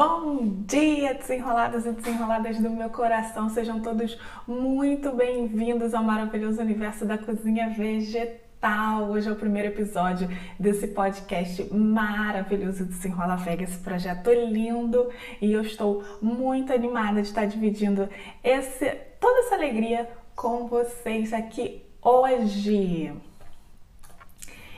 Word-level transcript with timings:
Bom 0.00 0.62
dia, 0.66 1.12
desenroladas 1.12 1.84
e 1.84 1.92
desenroladas 1.92 2.58
do 2.58 2.70
meu 2.70 2.88
coração. 2.88 3.50
Sejam 3.50 3.82
todos 3.82 4.18
muito 4.48 5.12
bem-vindos 5.12 5.92
ao 5.92 6.02
maravilhoso 6.02 6.58
universo 6.62 7.04
da 7.04 7.18
cozinha 7.18 7.68
vegetal. 7.68 9.10
Hoje 9.10 9.28
é 9.28 9.32
o 9.32 9.36
primeiro 9.36 9.68
episódio 9.68 10.26
desse 10.58 10.88
podcast 10.88 11.64
maravilhoso 11.70 12.86
Desenrola 12.86 13.36
Vega, 13.36 13.64
esse 13.64 13.76
projeto 13.76 14.30
lindo, 14.30 15.10
e 15.38 15.52
eu 15.52 15.60
estou 15.60 16.02
muito 16.22 16.72
animada 16.72 17.20
de 17.20 17.28
estar 17.28 17.44
dividindo 17.44 18.08
esse, 18.42 18.90
toda 19.20 19.40
essa 19.40 19.54
alegria 19.54 20.08
com 20.34 20.66
vocês 20.66 21.30
aqui 21.34 21.84
hoje. 22.00 23.12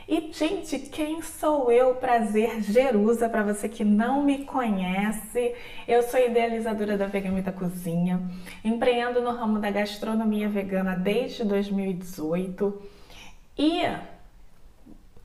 E, 0.07 0.31
gente, 0.33 0.79
quem 0.79 1.21
sou 1.21 1.71
eu? 1.71 1.95
Prazer, 1.95 2.61
Jerusa, 2.61 3.29
para 3.29 3.43
você 3.43 3.69
que 3.69 3.85
não 3.85 4.21
me 4.21 4.43
conhece. 4.45 5.55
Eu 5.87 6.03
sou 6.03 6.19
idealizadora 6.19 6.97
da 6.97 7.07
Vegamita 7.07 7.51
Cozinha, 7.53 8.21
empreendo 8.63 9.21
no 9.21 9.31
ramo 9.31 9.59
da 9.59 9.71
gastronomia 9.71 10.49
vegana 10.49 10.95
desde 10.95 11.45
2018. 11.45 12.81
E, 13.57 13.81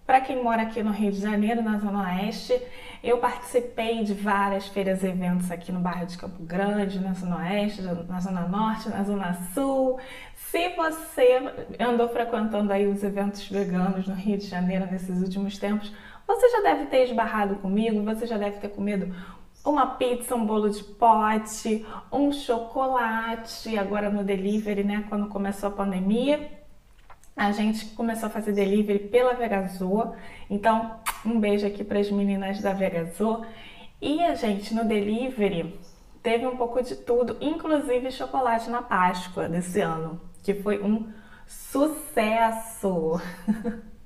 para 0.09 0.23
quem 0.23 0.43
mora 0.43 0.63
aqui 0.63 0.83
no 0.83 0.91
Rio 0.91 1.13
de 1.13 1.21
Janeiro, 1.21 1.61
na 1.61 1.79
Zona 1.79 2.01
Oeste, 2.01 2.59
eu 3.05 3.19
participei 3.19 4.03
de 4.05 4.15
várias 4.15 4.67
feiras 4.67 5.03
e 5.03 5.07
eventos 5.07 5.51
aqui 5.51 5.71
no 5.71 5.81
bairro 5.81 6.07
de 6.07 6.17
Campo 6.17 6.43
Grande, 6.45 6.99
na 6.99 7.13
Zona 7.13 7.37
Oeste, 7.37 7.83
na 7.83 8.19
Zona 8.19 8.49
Norte, 8.49 8.89
na 8.89 9.05
Zona 9.05 9.35
Sul. 9.53 10.01
Se 10.35 10.71
você 10.71 11.53
andou 11.79 12.09
frequentando 12.09 12.73
aí 12.73 12.87
os 12.87 13.05
eventos 13.05 13.47
veganos 13.51 14.09
no 14.09 14.15
Rio 14.15 14.39
de 14.39 14.47
Janeiro 14.47 14.89
nesses 14.91 15.21
últimos 15.21 15.59
tempos, 15.59 15.93
você 16.27 16.49
já 16.49 16.63
deve 16.63 16.87
ter 16.87 17.05
esbarrado 17.05 17.57
comigo, 17.57 18.03
você 18.03 18.27
já 18.27 18.39
deve 18.39 18.61
ter 18.61 18.71
comido 18.71 19.15
uma 19.63 19.89
pizza, 19.89 20.35
um 20.35 20.47
bolo 20.47 20.71
de 20.71 20.83
pote, 20.85 21.85
um 22.11 22.33
chocolate, 22.33 23.77
agora 23.77 24.09
no 24.09 24.25
delivery, 24.25 24.85
né, 24.85 25.05
quando 25.11 25.29
começou 25.29 25.69
a 25.69 25.73
pandemia 25.73 26.58
a 27.39 27.53
gente 27.53 27.87
começou 27.95 28.27
a 28.27 28.31
fazer 28.31 28.53
delivery 28.53 28.99
pela 28.99 29.33
Vegazô. 29.33 30.13
Então, 30.51 30.97
um 31.25 31.39
beijo 31.39 31.65
aqui 31.65 31.85
para 31.85 32.01
as 32.01 32.11
meninas 32.11 32.61
da 32.61 32.73
Vegazô. 32.73 33.45
E 34.03 34.21
a 34.25 34.35
gente 34.35 34.75
no 34.75 34.85
delivery 34.85 35.79
teve 36.21 36.45
um 36.49 36.57
pouco 36.57 36.83
de 36.83 36.97
tudo, 36.97 37.37
inclusive 37.41 38.11
chocolate 38.11 38.69
na 38.69 38.83
Páscoa 38.83 39.49
desse 39.49 39.81
ano, 39.81 40.21
que 40.43 40.53
foi 40.53 40.83
um 40.83 41.13
sucesso. 41.47 43.21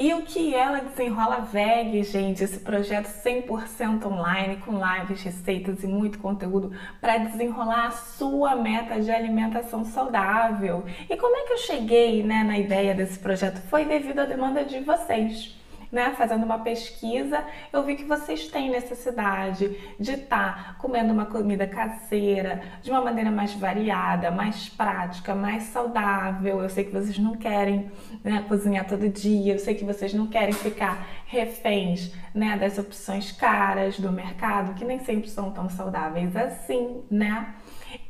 E 0.00 0.14
o 0.14 0.22
que 0.22 0.54
ela 0.54 0.78
desenrola 0.78 1.40
VEG, 1.40 2.04
gente, 2.04 2.44
esse 2.44 2.60
projeto 2.60 3.06
100% 3.06 4.06
online 4.06 4.58
com 4.58 4.78
lives, 4.78 5.20
receitas 5.20 5.82
e 5.82 5.88
muito 5.88 6.20
conteúdo 6.20 6.70
para 7.00 7.18
desenrolar 7.18 7.88
a 7.88 7.90
sua 7.90 8.54
meta 8.54 9.00
de 9.00 9.10
alimentação 9.10 9.84
saudável. 9.84 10.84
E 11.10 11.16
como 11.16 11.36
é 11.36 11.46
que 11.48 11.54
eu 11.54 11.58
cheguei 11.58 12.22
né, 12.22 12.44
na 12.44 12.56
ideia 12.56 12.94
desse 12.94 13.18
projeto? 13.18 13.60
Foi 13.68 13.84
devido 13.84 14.20
à 14.20 14.24
demanda 14.24 14.64
de 14.64 14.78
vocês 14.78 15.58
né, 15.90 16.14
fazendo 16.16 16.44
uma 16.44 16.58
pesquisa, 16.58 17.44
eu 17.72 17.82
vi 17.82 17.96
que 17.96 18.04
vocês 18.04 18.48
têm 18.48 18.70
necessidade 18.70 19.76
de 19.98 20.12
estar 20.12 20.66
tá 20.66 20.76
comendo 20.78 21.12
uma 21.12 21.26
comida 21.26 21.66
caseira 21.66 22.60
de 22.82 22.90
uma 22.90 23.00
maneira 23.00 23.30
mais 23.30 23.54
variada, 23.54 24.30
mais 24.30 24.68
prática, 24.68 25.34
mais 25.34 25.64
saudável. 25.64 26.62
Eu 26.62 26.68
sei 26.68 26.84
que 26.84 26.92
vocês 26.92 27.18
não 27.18 27.36
querem 27.36 27.90
né, 28.22 28.44
cozinhar 28.48 28.86
todo 28.86 29.08
dia, 29.08 29.54
eu 29.54 29.58
sei 29.58 29.74
que 29.74 29.84
vocês 29.84 30.12
não 30.12 30.26
querem 30.26 30.52
ficar 30.52 31.06
reféns 31.26 32.12
né, 32.34 32.56
das 32.56 32.78
opções 32.78 33.32
caras 33.32 33.98
do 33.98 34.12
mercado, 34.12 34.74
que 34.74 34.84
nem 34.84 34.98
sempre 35.00 35.28
são 35.28 35.50
tão 35.50 35.68
saudáveis 35.68 36.34
assim, 36.36 37.02
né? 37.10 37.54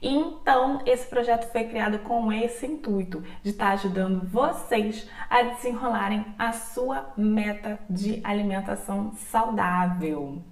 Então, 0.00 0.80
esse 0.86 1.06
projeto 1.06 1.50
foi 1.50 1.64
criado 1.64 1.98
com 2.00 2.32
esse 2.32 2.66
intuito 2.66 3.22
de 3.42 3.50
estar 3.50 3.72
ajudando 3.72 4.26
vocês 4.28 5.08
a 5.28 5.42
desenrolarem 5.42 6.24
a 6.38 6.52
sua 6.52 7.12
meta 7.16 7.78
de 7.88 8.20
alimentação 8.24 9.12
saudável. 9.14 10.42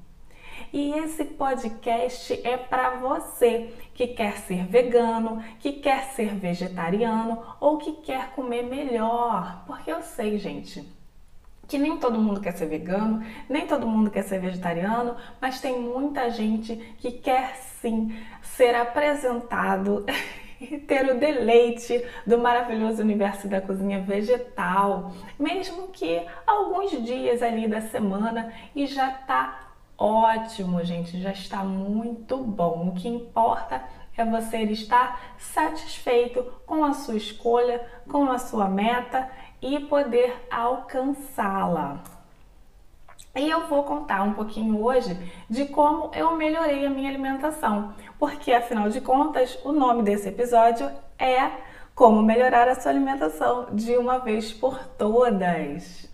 E 0.72 0.92
esse 0.92 1.24
podcast 1.24 2.40
é 2.46 2.56
para 2.56 2.90
você 2.96 3.72
que 3.94 4.08
quer 4.08 4.38
ser 4.38 4.66
vegano, 4.66 5.42
que 5.58 5.74
quer 5.74 6.04
ser 6.12 6.34
vegetariano 6.34 7.42
ou 7.60 7.78
que 7.78 7.92
quer 7.92 8.30
comer 8.32 8.62
melhor. 8.62 9.64
Porque 9.66 9.90
eu 9.90 10.02
sei, 10.02 10.38
gente, 10.38 10.95
que 11.68 11.78
nem 11.78 11.98
todo 11.98 12.18
mundo 12.18 12.40
quer 12.40 12.52
ser 12.52 12.66
vegano, 12.66 13.24
nem 13.48 13.66
todo 13.66 13.86
mundo 13.86 14.10
quer 14.10 14.22
ser 14.22 14.40
vegetariano, 14.40 15.16
mas 15.40 15.60
tem 15.60 15.80
muita 15.80 16.30
gente 16.30 16.76
que 16.98 17.12
quer 17.12 17.56
sim 17.80 18.16
ser 18.42 18.74
apresentado 18.74 20.04
e 20.60 20.78
ter 20.78 21.10
o 21.10 21.18
deleite 21.18 22.04
do 22.26 22.38
maravilhoso 22.38 23.02
universo 23.02 23.48
da 23.48 23.60
cozinha 23.60 24.00
vegetal, 24.00 25.12
mesmo 25.38 25.88
que 25.88 26.22
alguns 26.46 26.90
dias 27.04 27.42
ali 27.42 27.68
da 27.68 27.80
semana 27.80 28.52
e 28.74 28.86
já 28.86 29.10
tá 29.10 29.66
ótimo, 29.98 30.84
gente, 30.84 31.20
já 31.20 31.32
está 31.32 31.64
muito 31.64 32.36
bom. 32.36 32.88
O 32.88 32.94
que 32.94 33.08
importa 33.08 33.82
é 34.16 34.24
você 34.24 34.62
estar 34.62 35.34
satisfeito 35.38 36.42
com 36.64 36.84
a 36.84 36.94
sua 36.94 37.16
escolha, 37.16 37.84
com 38.08 38.30
a 38.30 38.38
sua 38.38 38.68
meta 38.68 39.28
e 39.60 39.80
poder 39.80 40.46
alcançá-la. 40.50 42.00
E 43.34 43.50
eu 43.50 43.66
vou 43.66 43.84
contar 43.84 44.22
um 44.22 44.32
pouquinho 44.32 44.82
hoje 44.82 45.14
de 45.48 45.66
como 45.66 46.10
eu 46.14 46.36
melhorei 46.36 46.86
a 46.86 46.90
minha 46.90 47.10
alimentação, 47.10 47.94
porque 48.18 48.50
afinal 48.52 48.88
de 48.88 49.00
contas, 49.00 49.58
o 49.62 49.72
nome 49.72 50.02
desse 50.02 50.28
episódio 50.28 50.90
é 51.18 51.50
Como 51.94 52.22
melhorar 52.22 52.68
a 52.68 52.74
sua 52.74 52.90
alimentação 52.90 53.68
de 53.72 53.96
uma 53.96 54.18
vez 54.18 54.52
por 54.52 54.78
todas. 54.98 56.10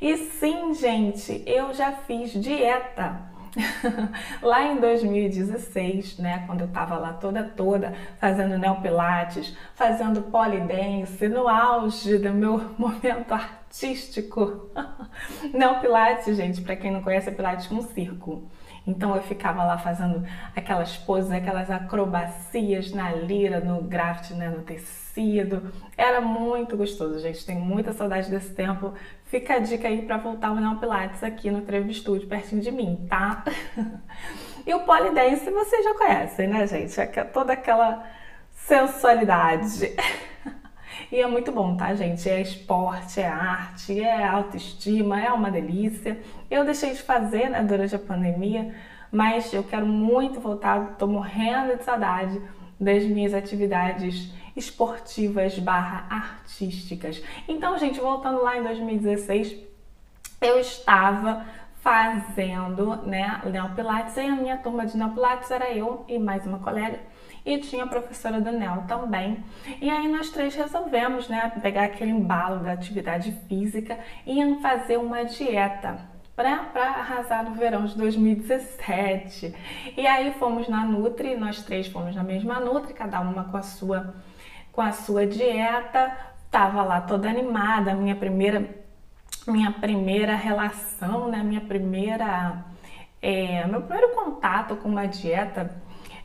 E 0.00 0.16
sim, 0.16 0.74
gente, 0.74 1.42
eu 1.46 1.72
já 1.72 1.92
fiz 1.92 2.32
dieta. 2.32 3.31
lá 4.40 4.64
em 4.64 4.80
2016, 4.80 6.18
né, 6.18 6.44
quando 6.46 6.62
eu 6.62 6.68
tava 6.68 6.96
lá 6.96 7.12
toda 7.12 7.44
toda 7.44 7.92
fazendo 8.18 8.58
neopilates, 8.58 9.54
fazendo 9.74 10.22
polidense, 10.22 11.28
no 11.28 11.48
auge 11.48 12.18
do 12.18 12.32
meu 12.32 12.58
momento 12.78 13.32
artístico. 13.32 14.70
neopilates, 15.52 16.36
gente, 16.36 16.60
para 16.62 16.76
quem 16.76 16.90
não 16.90 17.02
conhece, 17.02 17.28
é 17.28 17.32
pilates 17.32 17.66
com 17.66 17.82
circo. 17.82 18.42
Então 18.86 19.14
eu 19.14 19.22
ficava 19.22 19.62
lá 19.64 19.78
fazendo 19.78 20.26
aquelas 20.56 20.96
poses, 20.96 21.30
aquelas 21.30 21.70
acrobacias 21.70 22.90
na 22.92 23.12
lira, 23.12 23.60
no 23.60 23.82
graft, 23.82 24.32
né, 24.32 24.48
no 24.48 24.62
tecido. 24.62 25.72
Era 25.96 26.20
muito 26.20 26.76
gostoso, 26.76 27.20
gente. 27.20 27.46
Tenho 27.46 27.60
muita 27.60 27.92
saudade 27.92 28.28
desse 28.28 28.52
tempo. 28.52 28.92
Fica 29.32 29.54
a 29.54 29.58
dica 29.60 29.88
aí 29.88 30.02
para 30.02 30.18
voltar 30.18 30.48
ao 30.48 30.56
Neo 30.56 30.76
Pilates 30.76 31.24
aqui 31.24 31.50
no 31.50 31.62
Trevo 31.62 31.90
Studio, 31.90 32.28
pertinho 32.28 32.60
de 32.60 32.70
mim, 32.70 33.06
tá? 33.08 33.42
e 34.66 34.74
o 34.74 34.80
Polidense 34.80 35.50
vocês 35.50 35.82
já 35.82 35.94
conhecem, 35.94 36.48
né, 36.48 36.66
gente? 36.66 37.00
É 37.00 37.06
toda 37.24 37.54
aquela 37.54 38.06
sensualidade. 38.52 39.90
E 41.10 41.20
é 41.20 41.26
muito 41.26 41.50
bom, 41.50 41.76
tá, 41.76 41.94
gente? 41.94 42.28
É 42.28 42.40
esporte, 42.40 43.20
é 43.20 43.26
arte, 43.26 44.00
é 44.00 44.26
autoestima, 44.26 45.22
é 45.22 45.30
uma 45.30 45.50
delícia. 45.50 46.18
Eu 46.50 46.64
deixei 46.64 46.92
de 46.92 47.02
fazer 47.02 47.48
né, 47.48 47.62
durante 47.62 47.94
a 47.94 47.98
pandemia, 47.98 48.74
mas 49.10 49.52
eu 49.52 49.62
quero 49.62 49.86
muito 49.86 50.40
voltar, 50.40 50.96
tô 50.98 51.06
morrendo 51.06 51.76
de 51.76 51.84
saudade 51.84 52.40
das 52.78 53.04
minhas 53.04 53.34
atividades 53.34 54.32
esportivas 54.56 55.58
barra 55.58 56.06
artísticas. 56.10 57.22
Então, 57.48 57.78
gente, 57.78 58.00
voltando 58.00 58.42
lá 58.42 58.58
em 58.58 58.62
2016, 58.62 59.56
eu 60.40 60.58
estava 60.58 61.46
fazendo 61.80 62.96
né, 63.06 63.40
Neopilates 63.44 64.16
e 64.16 64.20
a 64.20 64.36
minha 64.36 64.56
turma 64.56 64.86
de 64.86 64.96
Neopilates 64.96 65.50
era 65.50 65.72
eu 65.72 66.04
e 66.08 66.18
mais 66.18 66.46
uma 66.46 66.60
colega 66.60 67.00
e 67.44 67.58
tinha 67.58 67.84
a 67.84 67.88
professora 67.88 68.40
do 68.40 68.52
Neo 68.52 68.84
também. 68.86 69.42
E 69.80 69.90
aí 69.90 70.06
nós 70.08 70.30
três 70.30 70.54
resolvemos, 70.54 71.28
né, 71.28 71.50
pegar 71.60 71.84
aquele 71.84 72.12
embalo 72.12 72.60
da 72.60 72.72
atividade 72.72 73.32
física 73.48 73.98
e 74.26 74.60
fazer 74.60 74.96
uma 74.96 75.24
dieta 75.24 75.98
para 76.36 76.62
arrasar 76.74 77.44
no 77.44 77.54
verão 77.54 77.84
de 77.84 77.96
2017. 77.96 79.54
E 79.96 80.06
aí 80.06 80.32
fomos 80.34 80.68
na 80.68 80.84
Nutri, 80.84 81.36
nós 81.36 81.62
três 81.62 81.86
fomos 81.88 82.14
na 82.14 82.22
mesma 82.22 82.58
Nutri, 82.60 82.94
cada 82.94 83.20
uma 83.20 83.44
com 83.44 83.56
a 83.56 83.62
sua 83.62 84.14
com 84.72 84.80
a 84.80 84.92
sua 84.92 85.26
dieta. 85.26 86.16
Tava 86.50 86.82
lá 86.82 87.00
toda 87.00 87.28
animada, 87.28 87.94
minha 87.94 88.16
primeira 88.16 88.82
minha 89.46 89.72
primeira 89.72 90.36
relação, 90.36 91.28
né, 91.28 91.42
minha 91.42 91.60
primeira 91.60 92.64
é, 93.20 93.66
meu 93.66 93.82
primeiro 93.82 94.14
contato 94.14 94.76
com 94.76 94.88
uma 94.88 95.06
dieta 95.06 95.82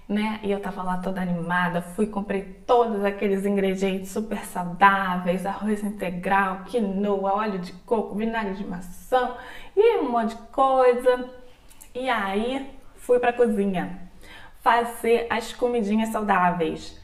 né? 0.07 0.39
E 0.41 0.51
eu 0.51 0.59
tava 0.59 0.81
lá 0.83 0.97
toda 0.97 1.21
animada, 1.21 1.81
fui 1.81 2.07
comprei 2.07 2.41
todos 2.65 3.03
aqueles 3.03 3.45
ingredientes 3.45 4.11
super 4.11 4.45
saudáveis, 4.45 5.45
arroz 5.45 5.83
integral, 5.83 6.63
quinoa, 6.65 7.33
óleo 7.33 7.59
de 7.59 7.73
coco, 7.73 8.15
vinagre 8.15 8.53
de 8.53 8.65
maçã 8.65 9.35
e 9.75 9.97
um 9.97 10.09
monte 10.09 10.35
de 10.35 10.41
coisa. 10.43 11.29
E 11.93 12.09
aí 12.09 12.71
fui 12.95 13.19
para 13.19 13.33
cozinha 13.33 14.09
fazer 14.61 15.27
as 15.29 15.51
comidinhas 15.51 16.09
saudáveis. 16.09 16.97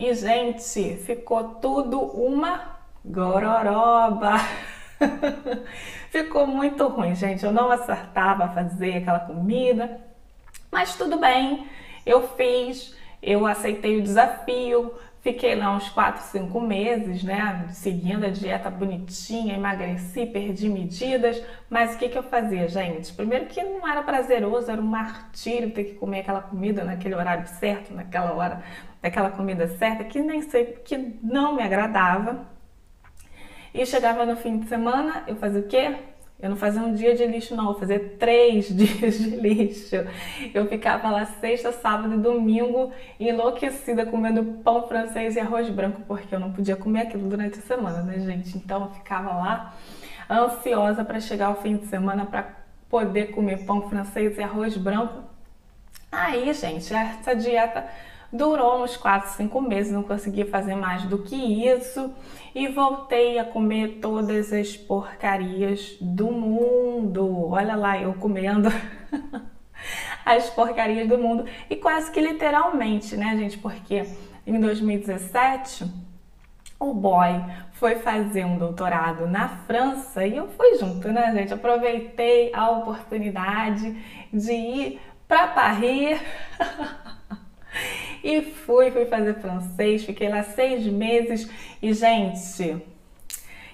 E, 0.00 0.14
gente, 0.14 0.96
ficou 0.96 1.56
tudo 1.56 2.00
uma 2.00 2.78
gororoba. 3.04 4.36
ficou 6.08 6.46
muito 6.46 6.88
ruim, 6.88 7.14
gente. 7.14 7.44
Eu 7.44 7.52
não 7.52 7.70
acertava 7.70 8.48
fazer 8.48 8.96
aquela 8.96 9.20
comida, 9.20 10.00
mas 10.72 10.96
tudo 10.96 11.18
bem. 11.18 11.68
Eu 12.06 12.26
fiz, 12.28 12.96
eu 13.22 13.46
aceitei 13.46 13.98
o 13.98 14.02
desafio, 14.02 14.94
Fiquei 15.22 15.54
lá 15.54 15.76
uns 15.76 15.86
4, 15.90 16.22
5 16.22 16.60
meses, 16.62 17.22
né? 17.22 17.66
Seguindo 17.72 18.24
a 18.24 18.30
dieta 18.30 18.70
bonitinha, 18.70 19.54
emagreci, 19.54 20.24
perdi 20.24 20.66
medidas. 20.66 21.42
Mas 21.68 21.94
o 21.94 21.98
que, 21.98 22.08
que 22.08 22.16
eu 22.16 22.22
fazia, 22.22 22.66
gente? 22.68 23.12
Primeiro 23.12 23.44
que 23.44 23.62
não 23.62 23.86
era 23.86 24.02
prazeroso, 24.02 24.70
era 24.70 24.80
um 24.80 24.86
martírio 24.86 25.72
ter 25.72 25.84
que 25.84 25.94
comer 25.96 26.20
aquela 26.20 26.40
comida 26.40 26.84
naquele 26.84 27.14
horário 27.14 27.46
certo, 27.46 27.92
naquela 27.92 28.32
hora, 28.32 28.62
daquela 29.02 29.30
comida 29.30 29.66
certa, 29.76 30.04
que 30.04 30.20
nem 30.20 30.42
sei, 30.42 30.64
que 30.84 30.96
não 31.22 31.54
me 31.54 31.62
agradava. 31.62 32.46
E 33.72 33.86
chegava 33.86 34.26
no 34.26 34.36
fim 34.36 34.58
de 34.58 34.68
semana, 34.68 35.24
eu 35.26 35.36
fazia 35.36 35.60
o 35.60 35.68
quê? 35.68 35.96
Eu 36.42 36.48
não 36.48 36.56
fazia 36.56 36.80
um 36.80 36.94
dia 36.94 37.14
de 37.14 37.26
lixo, 37.26 37.54
não, 37.54 37.68
eu 37.68 37.78
fazia 37.78 37.98
três 38.18 38.68
dias 38.74 39.18
de 39.18 39.36
lixo. 39.36 39.96
Eu 40.54 40.66
ficava 40.66 41.10
lá 41.10 41.26
sexta, 41.26 41.70
sábado 41.70 42.14
e 42.14 42.18
domingo 42.18 42.92
enlouquecida 43.18 44.06
comendo 44.06 44.42
pão 44.62 44.88
francês 44.88 45.36
e 45.36 45.40
arroz 45.40 45.68
branco, 45.68 46.00
porque 46.06 46.34
eu 46.34 46.40
não 46.40 46.52
podia 46.52 46.76
comer 46.76 47.02
aquilo 47.02 47.28
durante 47.28 47.58
a 47.58 47.62
semana, 47.62 48.02
né, 48.02 48.18
gente? 48.20 48.56
Então 48.56 48.84
eu 48.84 48.90
ficava 48.90 49.30
lá 49.34 49.74
ansiosa 50.30 51.04
para 51.04 51.20
chegar 51.20 51.48
ao 51.48 51.56
fim 51.56 51.76
de 51.76 51.86
semana 51.86 52.24
para 52.24 52.48
poder 52.88 53.32
comer 53.32 53.66
pão 53.66 53.88
francês 53.88 54.38
e 54.38 54.42
arroz 54.42 54.76
branco. 54.76 55.22
Aí, 56.10 56.52
gente, 56.54 56.92
essa 56.92 57.36
dieta 57.36 57.86
Durou 58.32 58.84
uns 58.84 58.96
4, 58.96 59.30
5 59.30 59.60
meses, 59.60 59.92
não 59.92 60.04
consegui 60.04 60.44
fazer 60.44 60.76
mais 60.76 61.02
do 61.04 61.18
que 61.18 61.34
isso 61.34 62.14
e 62.54 62.68
voltei 62.68 63.38
a 63.38 63.44
comer 63.44 63.98
todas 64.00 64.52
as 64.52 64.76
porcarias 64.76 65.96
do 66.00 66.30
mundo. 66.30 67.48
Olha 67.50 67.74
lá, 67.74 68.00
eu 68.00 68.14
comendo 68.14 68.68
as 70.24 70.48
porcarias 70.50 71.08
do 71.08 71.18
mundo 71.18 71.44
e 71.68 71.74
quase 71.74 72.10
que 72.12 72.20
literalmente, 72.20 73.16
né, 73.16 73.36
gente? 73.36 73.58
Porque 73.58 74.06
em 74.46 74.60
2017 74.60 75.84
o 76.78 76.94
boy 76.94 77.42
foi 77.72 77.96
fazer 77.96 78.44
um 78.44 78.56
doutorado 78.56 79.26
na 79.26 79.48
França 79.48 80.24
e 80.24 80.36
eu 80.36 80.48
fui 80.48 80.78
junto, 80.78 81.08
né, 81.12 81.32
gente? 81.32 81.52
Aproveitei 81.52 82.52
a 82.54 82.70
oportunidade 82.70 83.96
de 84.32 84.52
ir 84.52 85.00
para 85.26 85.48
Paris. 85.48 86.20
E 88.22 88.42
fui, 88.42 88.90
fui 88.90 89.06
fazer 89.06 89.34
francês, 89.40 90.04
fiquei 90.04 90.28
lá 90.28 90.42
seis 90.42 90.86
meses 90.86 91.50
e, 91.80 91.92
gente, 91.92 92.82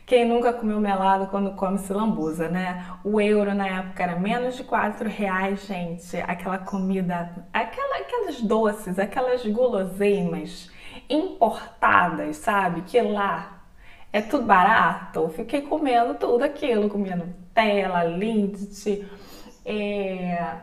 quem 0.07 0.25
nunca 0.25 0.53
comeu 0.53 0.81
melado 0.81 1.27
quando 1.27 1.57
come 1.57 1.79
se 1.79 1.93
lambuza, 1.93 2.49
né? 2.49 2.87
O 3.03 3.21
euro 3.21 3.53
na 3.55 3.67
época 3.67 4.05
era 4.05 4.17
menos 4.17 4.57
de 4.57 4.63
quatro 4.63 5.09
reais, 5.09 5.67
gente. 5.67 6.17
Aquela 6.19 6.59
comida, 6.59 7.45
aquela, 7.53 7.97
aquelas 7.99 8.41
doces, 8.41 9.01
aquelas 9.01 9.45
guloseimas 9.45 10.71
importadas, 11.11 12.37
sabe? 12.37 12.83
Que 12.83 13.03
lá 13.03 13.65
é 14.13 14.23
tudo 14.23 14.47
barato. 14.47 15.29
Fiquei 15.31 15.63
comendo 15.63 16.15
tudo 16.15 16.45
aquilo, 16.45 16.89
comendo 16.89 17.27
Nutella, 17.27 18.05
Lindt, 18.05 19.05
é, 19.65 20.57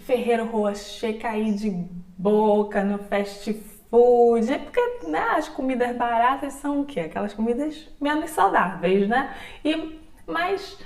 Ferreiro 0.00 0.46
Rocher, 0.46 1.20
caí 1.20 1.52
de 1.52 1.86
boca 2.18 2.82
no 2.82 2.98
fast 2.98 3.52
food, 3.88 4.52
é 4.52 4.58
porque 4.58 4.80
né, 5.06 5.20
as 5.36 5.48
comidas 5.48 5.96
baratas 5.96 6.54
são 6.54 6.80
o 6.80 6.84
quê? 6.84 7.00
Aquelas 7.00 7.32
comidas 7.32 7.88
menos 8.00 8.30
saudáveis, 8.30 9.08
né? 9.08 9.32
E 9.64 10.00
mais 10.26 10.76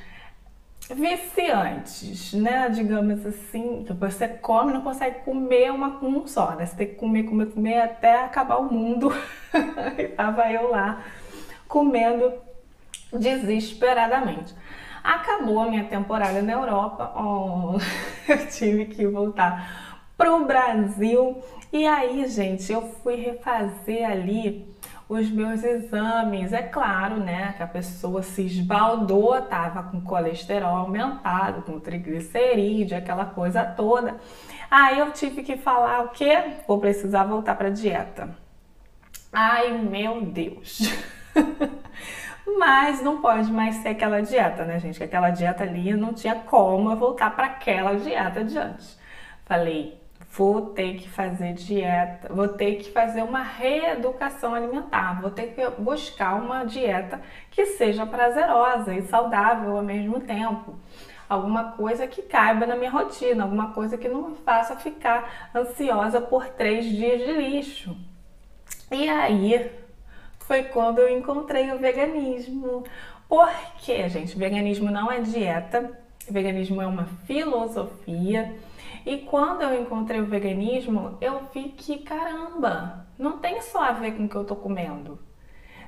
viciantes, 0.91 2.35
né? 2.35 2.69
Digamos 2.69 3.25
assim, 3.25 3.83
que 3.85 3.93
você 3.95 4.29
come 4.29 4.73
não 4.73 4.83
consegue 4.83 5.21
comer 5.21 5.73
uma 5.73 5.93
com 5.99 6.09
um 6.09 6.27
só, 6.27 6.55
né? 6.55 6.67
Você 6.67 6.77
tem 6.77 6.87
que 6.89 6.95
comer, 6.97 7.23
comer, 7.25 7.47
comer 7.47 7.81
até 7.81 8.25
acabar 8.25 8.59
o 8.59 8.71
mundo. 8.73 9.11
e 9.99 10.09
tava 10.09 10.53
eu 10.53 10.71
lá 10.71 11.03
comendo 11.67 12.33
desesperadamente. 13.13 14.55
Acabou 15.03 15.61
a 15.61 15.69
minha 15.69 15.85
temporada 15.85 16.43
na 16.43 16.53
Europa, 16.53 17.13
oh, 17.17 17.77
eu 18.31 18.47
tive 18.49 18.85
que 18.85 19.05
voltar 19.07 19.92
pro 20.23 20.45
Brasil. 20.45 21.43
E 21.73 21.85
aí, 21.85 22.29
gente, 22.29 22.73
eu 22.73 22.83
fui 23.03 23.17
refazer 23.17 24.09
ali 24.09 24.73
os 25.09 25.29
meus 25.29 25.65
exames. 25.65 26.53
É 26.53 26.63
claro, 26.63 27.17
né, 27.17 27.55
que 27.57 27.63
a 27.63 27.67
pessoa 27.67 28.23
se 28.23 28.43
esbaldou, 28.47 29.43
tava 29.43 29.83
com 29.83 30.01
colesterol 30.01 30.77
aumentado, 30.77 31.63
com 31.63 31.81
triglicerídeo, 31.81 32.97
aquela 32.97 33.25
coisa 33.25 33.65
toda. 33.65 34.17
Aí 34.71 35.01
eu 35.01 35.11
tive 35.11 35.43
que 35.43 35.57
falar 35.57 36.05
o 36.05 36.09
quê? 36.11 36.55
Vou 36.69 36.79
precisar 36.79 37.25
voltar 37.25 37.57
para 37.57 37.69
dieta. 37.69 38.31
Ai, 39.33 39.73
meu 39.73 40.23
Deus. 40.23 40.83
Mas 42.59 43.03
não 43.03 43.21
pode 43.21 43.51
mais 43.51 43.77
ser 43.77 43.91
aquela 43.91 44.21
dieta, 44.21 44.65
né, 44.65 44.79
gente? 44.79 44.99
Que 44.99 45.05
aquela 45.05 45.31
dieta 45.31 45.65
ali 45.65 45.95
não 45.95 46.13
tinha 46.13 46.35
como 46.35 46.91
eu 46.91 46.97
voltar 46.97 47.35
para 47.35 47.47
aquela 47.47 47.95
dieta 47.95 48.45
de 48.45 48.59
antes. 48.59 48.99
Falei, 49.45 50.02
vou 50.35 50.71
ter 50.71 50.95
que 50.95 51.09
fazer 51.09 51.53
dieta, 51.53 52.33
vou 52.33 52.49
ter 52.49 52.77
que 52.77 52.91
fazer 52.91 53.23
uma 53.23 53.43
reeducação 53.43 54.55
alimentar, 54.55 55.21
vou 55.21 55.31
ter 55.31 55.49
que 55.49 55.69
buscar 55.79 56.35
uma 56.35 56.65
dieta 56.65 57.21
que 57.51 57.67
seja 57.67 58.07
prazerosa 58.07 58.95
e 58.95 59.03
saudável 59.03 59.77
ao 59.77 59.83
mesmo 59.83 60.21
tempo. 60.21 60.75
Alguma 61.29 61.73
coisa 61.73 62.07
que 62.07 62.23
caiba 62.23 62.67
na 62.67 62.77
minha 62.77 62.91
rotina, 62.91 63.45
alguma 63.45 63.73
coisa 63.73 63.99
que 63.99 64.09
não 64.09 64.31
me 64.31 64.37
faça 64.37 64.75
ficar 64.77 65.51
ansiosa 65.55 66.21
por 66.21 66.47
três 66.49 66.87
dias 66.87 67.21
de 67.21 67.33
lixo. 67.33 67.97
E 68.91 69.09
aí 69.09 69.71
foi 70.41 70.65
quando 70.65 70.99
eu 70.99 71.11
encontrei 71.11 71.71
o 71.73 71.79
veganismo. 71.79 72.85
Porque, 73.29 74.09
gente, 74.09 74.37
veganismo 74.37 74.91
não 74.91 75.11
é 75.11 75.21
dieta, 75.21 75.99
veganismo 76.31 76.81
é 76.83 76.87
uma 76.87 77.07
filosofia. 77.27 78.55
E 79.05 79.19
quando 79.19 79.63
eu 79.63 79.81
encontrei 79.81 80.21
o 80.21 80.27
veganismo, 80.27 81.17
eu 81.21 81.43
vi 81.53 81.71
que 81.71 81.99
caramba, 81.99 83.07
não 83.19 83.39
tem 83.39 83.61
só 83.61 83.83
a 83.83 83.93
ver 83.93 84.17
com 84.17 84.25
o 84.25 84.29
que 84.29 84.37
eu 84.37 84.45
tô 84.45 84.57
comendo. 84.57 85.19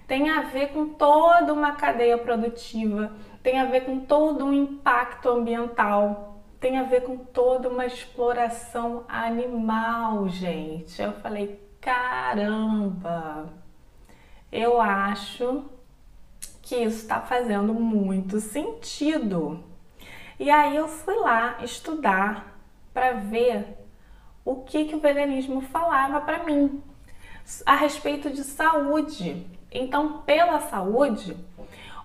Tem 0.06 0.28
a 0.30 0.42
ver 0.42 0.68
com 0.68 0.90
toda 0.90 1.52
uma 1.52 1.72
cadeia 1.72 2.18
produtiva, 2.18 3.12
tem 3.42 3.58
a 3.58 3.64
ver 3.64 3.82
com 3.82 4.00
todo 4.00 4.44
um 4.44 4.52
impacto 4.52 5.30
ambiental, 5.30 6.42
tem 6.60 6.78
a 6.78 6.82
ver 6.82 7.02
com 7.02 7.16
toda 7.16 7.68
uma 7.68 7.86
exploração 7.86 9.04
animal, 9.08 10.28
gente. 10.28 11.00
Eu 11.00 11.12
falei, 11.12 11.60
caramba, 11.80 13.46
eu 14.50 14.80
acho 14.80 15.64
que 16.62 16.76
isso 16.76 17.02
está 17.02 17.20
fazendo 17.20 17.74
muito 17.74 18.40
sentido. 18.40 19.62
E 20.38 20.50
aí 20.50 20.76
eu 20.76 20.88
fui 20.88 21.14
lá 21.16 21.58
estudar 21.62 22.53
para 22.94 23.12
ver 23.12 23.76
o 24.44 24.56
que, 24.56 24.84
que 24.84 24.94
o 24.94 25.00
veganismo 25.00 25.60
falava 25.60 26.20
para 26.20 26.44
mim 26.44 26.80
a 27.66 27.74
respeito 27.74 28.30
de 28.30 28.44
saúde. 28.44 29.46
Então, 29.70 30.22
pela 30.24 30.60
saúde, 30.60 31.36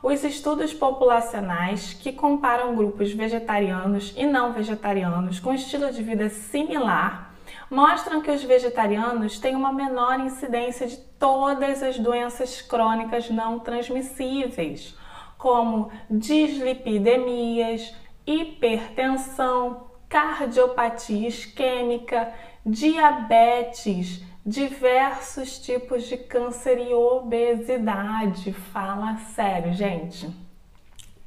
os 0.02 0.24
estudos 0.24 0.74
populacionais 0.74 1.94
que 1.94 2.12
comparam 2.12 2.76
grupos 2.76 3.12
vegetarianos 3.14 4.14
e 4.18 4.26
não 4.26 4.52
vegetarianos 4.54 5.40
com 5.40 5.54
estilo 5.54 5.92
de 5.92 6.02
vida 6.02 6.30
similar 6.30 7.34
mostram 7.70 8.22
que 8.22 8.32
os 8.32 8.44
vegetarianos 8.44 9.38
têm 9.38 9.56
uma 9.56 9.72
menor 9.72 10.20
incidência 10.20 10.88
de 10.88 10.98
todas 10.98 11.84
as 11.84 12.00
doenças 12.00 12.62
crônicas 12.62 13.30
não 13.30 13.60
transmissíveis, 13.60 14.96
como 15.38 15.92
dislipidemias, 16.10 17.94
hipertensão, 18.26 19.89
cardiopatia 20.10 21.28
isquêmica, 21.28 22.34
diabetes, 22.66 24.24
diversos 24.46 25.60
tipos 25.60 26.08
de 26.08 26.18
câncer 26.18 26.80
e 26.80 26.94
obesidade. 26.94 28.52
Fala 28.52 29.18
sério, 29.36 29.72
gente. 29.74 30.28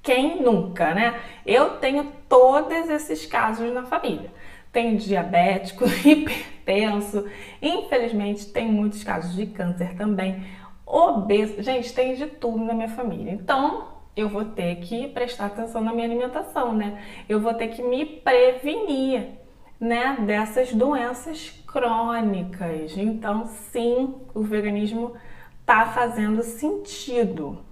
Quem 0.03 0.43
nunca, 0.43 0.93
né? 0.93 1.21
Eu 1.47 1.79
tenho 1.79 2.13
todos 2.29 2.91
esses 2.91 3.25
casos 3.25 3.73
na 3.73 3.85
família. 3.85 4.33
Tenho 4.73 4.99
diabético, 4.99 5.85
hipertenso, 6.05 7.29
infelizmente 7.61 8.47
tem 8.47 8.67
muitos 8.67 9.05
casos 9.05 9.37
de 9.37 9.47
câncer 9.47 9.95
também, 9.95 10.45
obeso. 10.85 11.63
Gente, 11.63 11.93
tem 11.93 12.15
de 12.15 12.27
tudo 12.27 12.65
na 12.65 12.75
minha 12.75 12.89
família. 12.89 13.33
Então, 13.33 13.92
eu 14.17 14.29
vou 14.29 14.45
ter 14.45 14.77
que 14.77 15.09
prestar 15.09 15.47
atenção 15.47 15.81
na 15.81 15.93
minha 15.93 16.07
alimentação, 16.07 16.75
né? 16.75 17.03
Eu 17.29 17.41
vou 17.41 17.55
ter 17.55 17.69
que 17.69 17.83
me 17.83 18.05
prevenir 18.05 19.31
né, 19.81 20.19
dessas 20.21 20.73
doenças 20.73 21.51
crônicas. 21.67 22.97
Então, 22.97 23.47
sim, 23.47 24.15
o 24.35 24.43
veganismo 24.43 25.15
está 25.61 25.87
fazendo 25.87 26.43
sentido. 26.43 27.65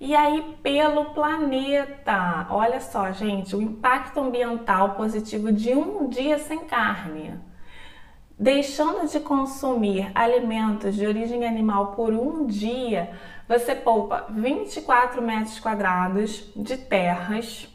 E 0.00 0.16
aí, 0.16 0.56
pelo 0.62 1.14
planeta, 1.14 2.48
olha 2.50 2.80
só, 2.80 3.12
gente, 3.12 3.54
o 3.54 3.62
impacto 3.62 4.18
ambiental 4.18 4.96
positivo 4.96 5.52
de 5.52 5.72
um 5.74 6.08
dia 6.08 6.38
sem 6.38 6.64
carne. 6.64 7.38
Deixando 8.42 9.08
de 9.08 9.20
consumir 9.20 10.10
alimentos 10.16 10.96
de 10.96 11.06
origem 11.06 11.46
animal 11.46 11.92
por 11.92 12.12
um 12.12 12.44
dia, 12.44 13.12
você 13.46 13.72
poupa 13.72 14.26
24 14.30 15.22
metros 15.22 15.60
quadrados 15.60 16.50
de 16.56 16.76
terras, 16.76 17.68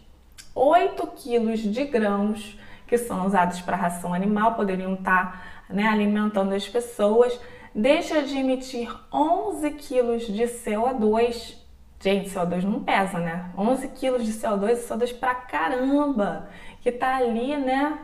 8 0.54 1.08
quilos 1.16 1.62
de 1.62 1.86
grãos 1.86 2.60
que 2.86 2.98
são 2.98 3.26
usados 3.26 3.62
para 3.62 3.78
ração 3.78 4.14
animal, 4.14 4.56
poderiam 4.56 4.96
estar 4.96 5.64
né, 5.70 5.88
alimentando 5.88 6.54
as 6.54 6.68
pessoas, 6.68 7.40
deixa 7.74 8.22
de 8.24 8.38
emitir 8.38 8.94
11 9.10 9.72
quilos 9.72 10.28
de 10.28 10.44
CO2 10.44 11.66
Gente, 12.00 12.30
CO2 12.30 12.64
não 12.64 12.84
pesa, 12.84 13.18
né? 13.18 13.50
11 13.58 13.88
quilos 13.88 14.24
de 14.24 14.34
CO2 14.34 14.70
é 14.70 14.76
CO2 14.76 15.18
pra 15.18 15.34
caramba, 15.34 16.48
que 16.82 16.92
tá 16.92 17.16
ali, 17.16 17.58
né, 17.58 17.98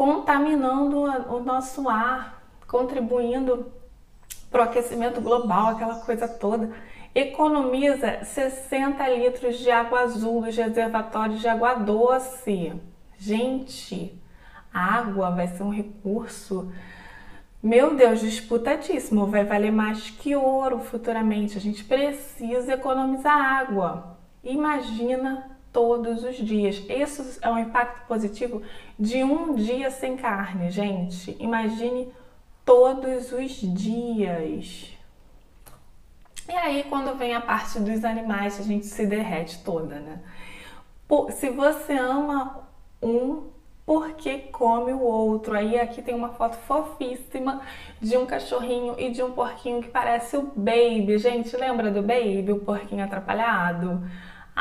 contaminando 0.00 0.98
o 0.98 1.40
nosso 1.40 1.86
ar, 1.86 2.42
contribuindo 2.66 3.70
para 4.50 4.62
o 4.62 4.64
aquecimento 4.64 5.20
global, 5.20 5.68
aquela 5.68 5.96
coisa 5.96 6.26
toda. 6.26 6.70
Economiza 7.14 8.24
60 8.24 9.06
litros 9.10 9.58
de 9.58 9.70
água 9.70 10.00
azul 10.00 10.40
dos 10.40 10.56
reservatórios 10.56 11.40
de 11.40 11.48
água 11.48 11.74
doce. 11.74 12.72
Gente, 13.18 14.18
água 14.72 15.32
vai 15.32 15.48
ser 15.48 15.64
um 15.64 15.68
recurso 15.68 16.72
meu 17.62 17.94
Deus, 17.94 18.20
disputadíssimo, 18.20 19.26
vai 19.26 19.44
valer 19.44 19.70
mais 19.70 20.08
que 20.08 20.34
ouro 20.34 20.78
futuramente. 20.78 21.58
A 21.58 21.60
gente 21.60 21.84
precisa 21.84 22.72
economizar 22.72 23.36
água. 23.36 24.16
Imagina 24.42 25.59
todos 25.72 26.24
os 26.24 26.36
dias. 26.36 26.82
Isso 26.88 27.38
é 27.42 27.50
um 27.50 27.58
impacto 27.58 28.06
positivo 28.06 28.62
de 28.98 29.22
um 29.22 29.54
dia 29.54 29.90
sem 29.90 30.16
carne, 30.16 30.70
gente. 30.70 31.36
Imagine 31.38 32.12
todos 32.64 33.32
os 33.32 33.52
dias. 33.52 34.96
E 36.48 36.52
aí, 36.52 36.84
quando 36.88 37.16
vem 37.16 37.34
a 37.34 37.40
parte 37.40 37.78
dos 37.78 38.04
animais, 38.04 38.58
a 38.58 38.62
gente 38.62 38.86
se 38.86 39.06
derrete 39.06 39.62
toda, 39.62 40.00
né? 40.00 40.20
Se 41.32 41.50
você 41.50 41.94
ama 41.94 42.68
um 43.02 43.50
porque 43.90 44.38
come 44.52 44.92
o 44.92 45.00
outro. 45.00 45.56
Aí 45.56 45.76
aqui 45.76 46.00
tem 46.00 46.14
uma 46.14 46.28
foto 46.28 46.56
fofíssima 46.58 47.60
de 48.00 48.16
um 48.16 48.24
cachorrinho 48.24 48.94
e 48.96 49.10
de 49.10 49.20
um 49.20 49.32
porquinho 49.32 49.82
que 49.82 49.88
parece 49.88 50.36
o 50.36 50.42
Baby. 50.54 51.18
Gente, 51.18 51.56
lembra 51.56 51.90
do 51.90 52.00
Baby, 52.00 52.52
o 52.52 52.60
porquinho 52.60 53.04
atrapalhado? 53.04 54.00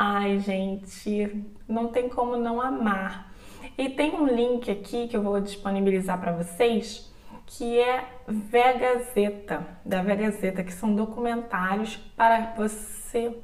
Ai, 0.01 0.39
gente, 0.39 1.45
não 1.67 1.89
tem 1.89 2.07
como 2.07 2.37
não 2.37 2.61
amar. 2.61 3.33
E 3.77 3.89
tem 3.89 4.15
um 4.15 4.25
link 4.27 4.71
aqui 4.71 5.09
que 5.09 5.17
eu 5.17 5.21
vou 5.21 5.41
disponibilizar 5.41 6.17
para 6.21 6.31
vocês, 6.31 7.11
que 7.45 7.77
é 7.77 8.05
Vegazeta, 8.25 9.67
da 9.83 10.01
Vegazeta, 10.01 10.63
que 10.63 10.71
são 10.71 10.95
documentários 10.95 11.97
para 12.15 12.53
você 12.55 13.37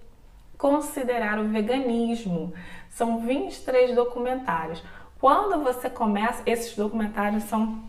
considerar 0.57 1.39
o 1.39 1.49
veganismo. 1.49 2.53
São 2.89 3.19
23 3.19 3.93
documentários. 3.93 4.81
Quando 5.19 5.61
você 5.61 5.89
começa, 5.89 6.41
esses 6.45 6.73
documentários 6.73 7.43
são 7.43 7.83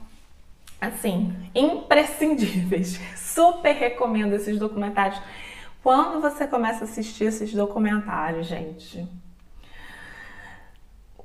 assim, 0.80 1.36
imprescindíveis. 1.54 3.00
Super 3.14 3.76
recomendo 3.76 4.32
esses 4.32 4.58
documentários. 4.58 5.22
Quando 5.86 6.20
você 6.20 6.48
começa 6.48 6.80
a 6.80 6.88
assistir 6.88 7.26
esses 7.26 7.54
documentários, 7.54 8.48
gente, 8.48 9.08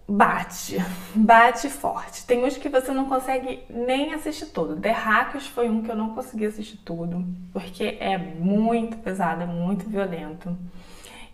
bate, 0.08 0.78
bate 1.16 1.68
forte. 1.68 2.28
Tem 2.28 2.46
uns 2.46 2.58
que 2.58 2.70
você 2.70 2.92
não 2.92 3.10
consegue 3.10 3.64
nem 3.68 4.14
assistir 4.14 4.46
todo. 4.46 4.80
Hackers 4.80 5.48
foi 5.48 5.68
um 5.68 5.82
que 5.82 5.90
eu 5.90 5.96
não 5.96 6.14
consegui 6.14 6.46
assistir 6.46 6.78
tudo, 6.78 7.26
porque 7.52 7.98
é 8.00 8.20
muito 8.20 8.98
pesado, 8.98 9.42
é 9.42 9.48
muito 9.48 9.90
violento. 9.90 10.56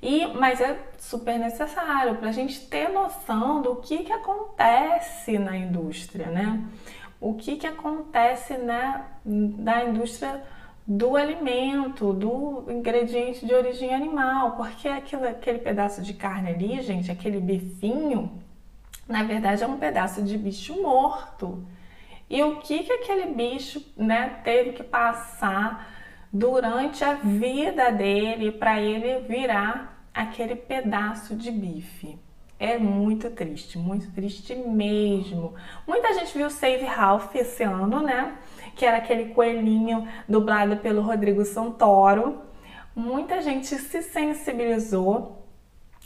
E, 0.02 0.28
mas 0.28 0.62
é 0.62 0.80
super 0.98 1.38
necessário 1.38 2.16
para 2.16 2.30
a 2.30 2.32
gente 2.32 2.62
ter 2.68 2.88
noção 2.88 3.62
do 3.62 3.76
que, 3.76 4.06
que 4.06 4.14
acontece 4.14 5.38
na 5.38 5.58
indústria, 5.58 6.28
né? 6.28 6.64
O 7.20 7.34
que, 7.34 7.58
que 7.58 7.68
acontece 7.68 8.54
né, 8.54 9.04
na 9.26 9.84
indústria 9.84 10.42
do 10.88 11.18
alimento, 11.18 12.14
do 12.14 12.64
ingrediente 12.70 13.46
de 13.46 13.54
origem 13.54 13.94
animal, 13.94 14.56
porque 14.56 14.88
aquilo, 14.88 15.28
aquele 15.28 15.60
pedaço 15.60 16.02
de 16.02 16.14
carne 16.14 16.50
ali, 16.50 16.82
gente, 16.82 17.12
aquele 17.12 17.42
bifinho, 17.42 18.42
na 19.06 19.24
verdade 19.24 19.64
é 19.64 19.68
um 19.68 19.78
pedaço 19.78 20.22
de 20.22 20.38
bicho 20.38 20.82
morto. 20.82 21.62
E 22.30 22.42
o 22.42 22.58
que, 22.58 22.84
que 22.84 22.92
aquele 22.94 23.34
bicho 23.34 23.84
né, 23.98 24.40
teve 24.44 24.72
que 24.72 24.84
passar 24.84 25.94
durante 26.32 27.04
a 27.04 27.16
vida 27.16 27.92
dele 27.92 28.52
para 28.52 28.80
ele 28.82 29.20
virar 29.28 30.08
aquele 30.14 30.56
pedaço 30.56 31.36
de 31.36 31.52
bife. 31.52 32.18
É 32.60 32.78
muito 32.78 33.30
triste, 33.30 33.78
muito 33.78 34.12
triste 34.12 34.56
mesmo. 34.56 35.54
Muita 35.86 36.14
gente 36.14 36.36
viu 36.36 36.50
Save 36.50 36.86
Ralph 36.86 37.36
esse 37.36 37.64
ano, 37.64 38.02
né? 38.02 38.36
Que 38.76 38.86
era 38.86 38.98
aquele 38.98 39.34
coelhinho 39.34 40.08
dublado 40.28 40.78
pelo 40.78 41.02
Rodrigo 41.02 41.46
Santoro. 41.46 42.42
Muita 42.96 43.42
gente 43.42 43.68
se 43.76 44.02
sensibilizou 44.02 45.46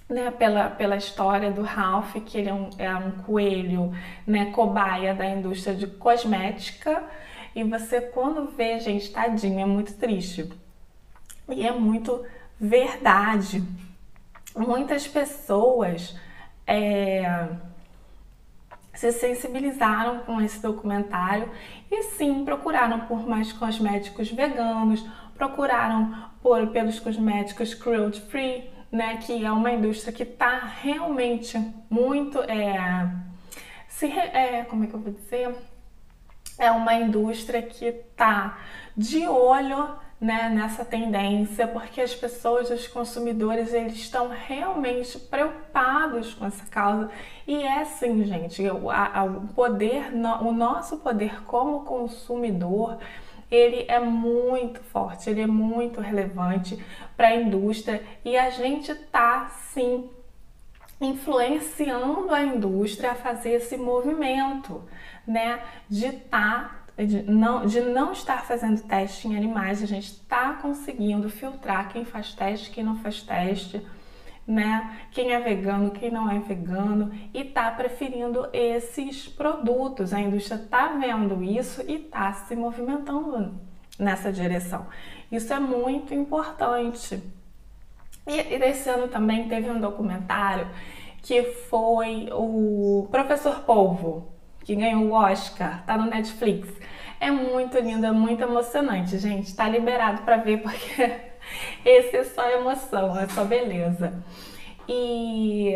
né, 0.09 0.29
pela, 0.29 0.69
pela 0.69 0.97
história 0.97 1.51
do 1.51 1.61
Ralph, 1.61 2.17
que 2.25 2.37
ele 2.37 2.49
é 2.49 2.53
um, 2.53 2.69
é 2.77 2.93
um 2.95 3.11
coelho, 3.11 3.93
né, 4.27 4.51
cobaia 4.51 5.13
da 5.13 5.25
indústria 5.25 5.73
de 5.73 5.87
cosmética. 5.87 7.01
E 7.55 7.63
você, 7.63 8.01
quando 8.01 8.51
vê, 8.51 8.77
gente, 8.79 9.09
tadinho, 9.09 9.61
é 9.61 9.65
muito 9.65 9.93
triste. 9.93 10.51
E 11.47 11.65
é 11.65 11.71
muito 11.71 12.25
verdade 12.59 13.63
muitas 14.55 15.07
pessoas 15.07 16.15
é, 16.65 17.47
se 18.93 19.11
sensibilizaram 19.11 20.19
com 20.19 20.41
esse 20.41 20.61
documentário 20.61 21.49
e 21.89 22.03
sim 22.03 22.45
procuraram 22.45 23.01
por 23.01 23.27
mais 23.27 23.51
cosméticos 23.51 24.31
veganos, 24.31 25.05
procuraram 25.35 26.29
por 26.41 26.67
pelos 26.67 26.99
cosméticos 26.99 27.73
cruelty 27.73 28.21
free, 28.21 28.69
né, 28.91 29.17
que 29.17 29.45
é 29.45 29.51
uma 29.51 29.71
indústria 29.71 30.11
que 30.11 30.23
está 30.23 30.59
realmente 30.81 31.57
muito 31.89 32.39
é, 32.41 33.09
se 33.87 34.07
é, 34.07 34.65
como 34.69 34.83
é 34.83 34.87
que 34.87 34.93
eu 34.93 34.99
vou 34.99 35.13
dizer? 35.13 35.55
É 36.57 36.71
uma 36.71 36.93
indústria 36.95 37.61
que 37.61 37.85
está 37.85 38.57
de 38.95 39.27
olho 39.27 39.95
né, 40.21 40.51
nessa 40.53 40.85
tendência, 40.85 41.67
porque 41.67 41.99
as 41.99 42.13
pessoas, 42.13 42.69
os 42.69 42.87
consumidores, 42.87 43.73
eles 43.73 43.95
estão 43.95 44.29
realmente 44.29 45.17
preocupados 45.17 46.35
com 46.35 46.45
essa 46.45 46.63
causa. 46.67 47.09
E 47.47 47.63
é 47.63 47.81
assim, 47.81 48.23
gente, 48.23 48.61
o, 48.69 48.91
a, 48.91 49.23
o 49.23 49.47
poder, 49.47 50.13
o 50.41 50.51
nosso 50.51 50.97
poder 50.97 51.43
como 51.45 51.83
consumidor, 51.85 52.99
ele 53.49 53.83
é 53.87 53.99
muito 53.99 54.79
forte, 54.79 55.27
ele 55.27 55.41
é 55.41 55.47
muito 55.47 55.99
relevante 55.99 56.77
para 57.17 57.29
a 57.29 57.35
indústria 57.35 58.03
e 58.23 58.37
a 58.37 58.51
gente 58.51 58.91
está 58.91 59.49
sim 59.73 60.07
influenciando 61.01 62.31
a 62.31 62.43
indústria 62.43 63.11
a 63.11 63.15
fazer 63.15 63.53
esse 63.53 63.75
movimento, 63.75 64.83
né, 65.25 65.61
de 65.89 66.05
estar 66.05 66.69
tá 66.69 66.80
de 66.97 67.23
não, 67.23 67.65
de 67.65 67.81
não 67.81 68.11
estar 68.11 68.45
fazendo 68.45 68.81
teste 68.83 69.27
em 69.27 69.35
animais, 69.35 69.81
a 69.81 69.85
gente 69.85 70.11
está 70.11 70.53
conseguindo 70.53 71.29
filtrar 71.29 71.89
quem 71.89 72.05
faz 72.05 72.33
teste, 72.33 72.69
quem 72.69 72.83
não 72.83 72.97
faz 72.97 73.21
teste, 73.21 73.85
né? 74.45 74.99
Quem 75.11 75.31
é 75.31 75.39
vegano, 75.39 75.91
quem 75.91 76.11
não 76.11 76.29
é 76.29 76.39
vegano 76.39 77.11
e 77.33 77.41
está 77.41 77.71
preferindo 77.71 78.49
esses 78.51 79.27
produtos. 79.27 80.13
A 80.13 80.19
indústria 80.19 80.55
está 80.55 80.89
vendo 80.89 81.43
isso 81.43 81.81
e 81.87 81.95
está 81.95 82.33
se 82.33 82.55
movimentando 82.55 83.53
nessa 83.97 84.31
direção. 84.31 84.87
Isso 85.31 85.53
é 85.53 85.59
muito 85.59 86.13
importante. 86.13 87.21
E, 88.27 88.33
e 88.33 88.55
esse 88.63 88.89
ano 88.89 89.07
também 89.07 89.47
teve 89.47 89.69
um 89.69 89.79
documentário 89.79 90.67
que 91.21 91.43
foi 91.43 92.29
o 92.31 93.07
Professor 93.11 93.61
Polvo, 93.61 94.27
que 94.71 94.75
ganhou 94.75 95.03
o 95.03 95.11
Oscar, 95.11 95.83
tá 95.85 95.97
no 95.97 96.05
Netflix. 96.05 96.69
É 97.19 97.29
muito 97.29 97.77
lindo, 97.77 98.05
é 98.05 98.11
muito 98.11 98.41
emocionante, 98.41 99.17
gente. 99.17 99.53
Tá 99.53 99.67
liberado 99.67 100.21
para 100.21 100.37
ver 100.37 100.61
porque 100.61 101.11
esse 101.83 102.15
é 102.15 102.23
só 102.23 102.49
emoção, 102.49 103.19
é 103.19 103.27
só 103.27 103.43
beleza. 103.43 104.13
e 104.87 105.75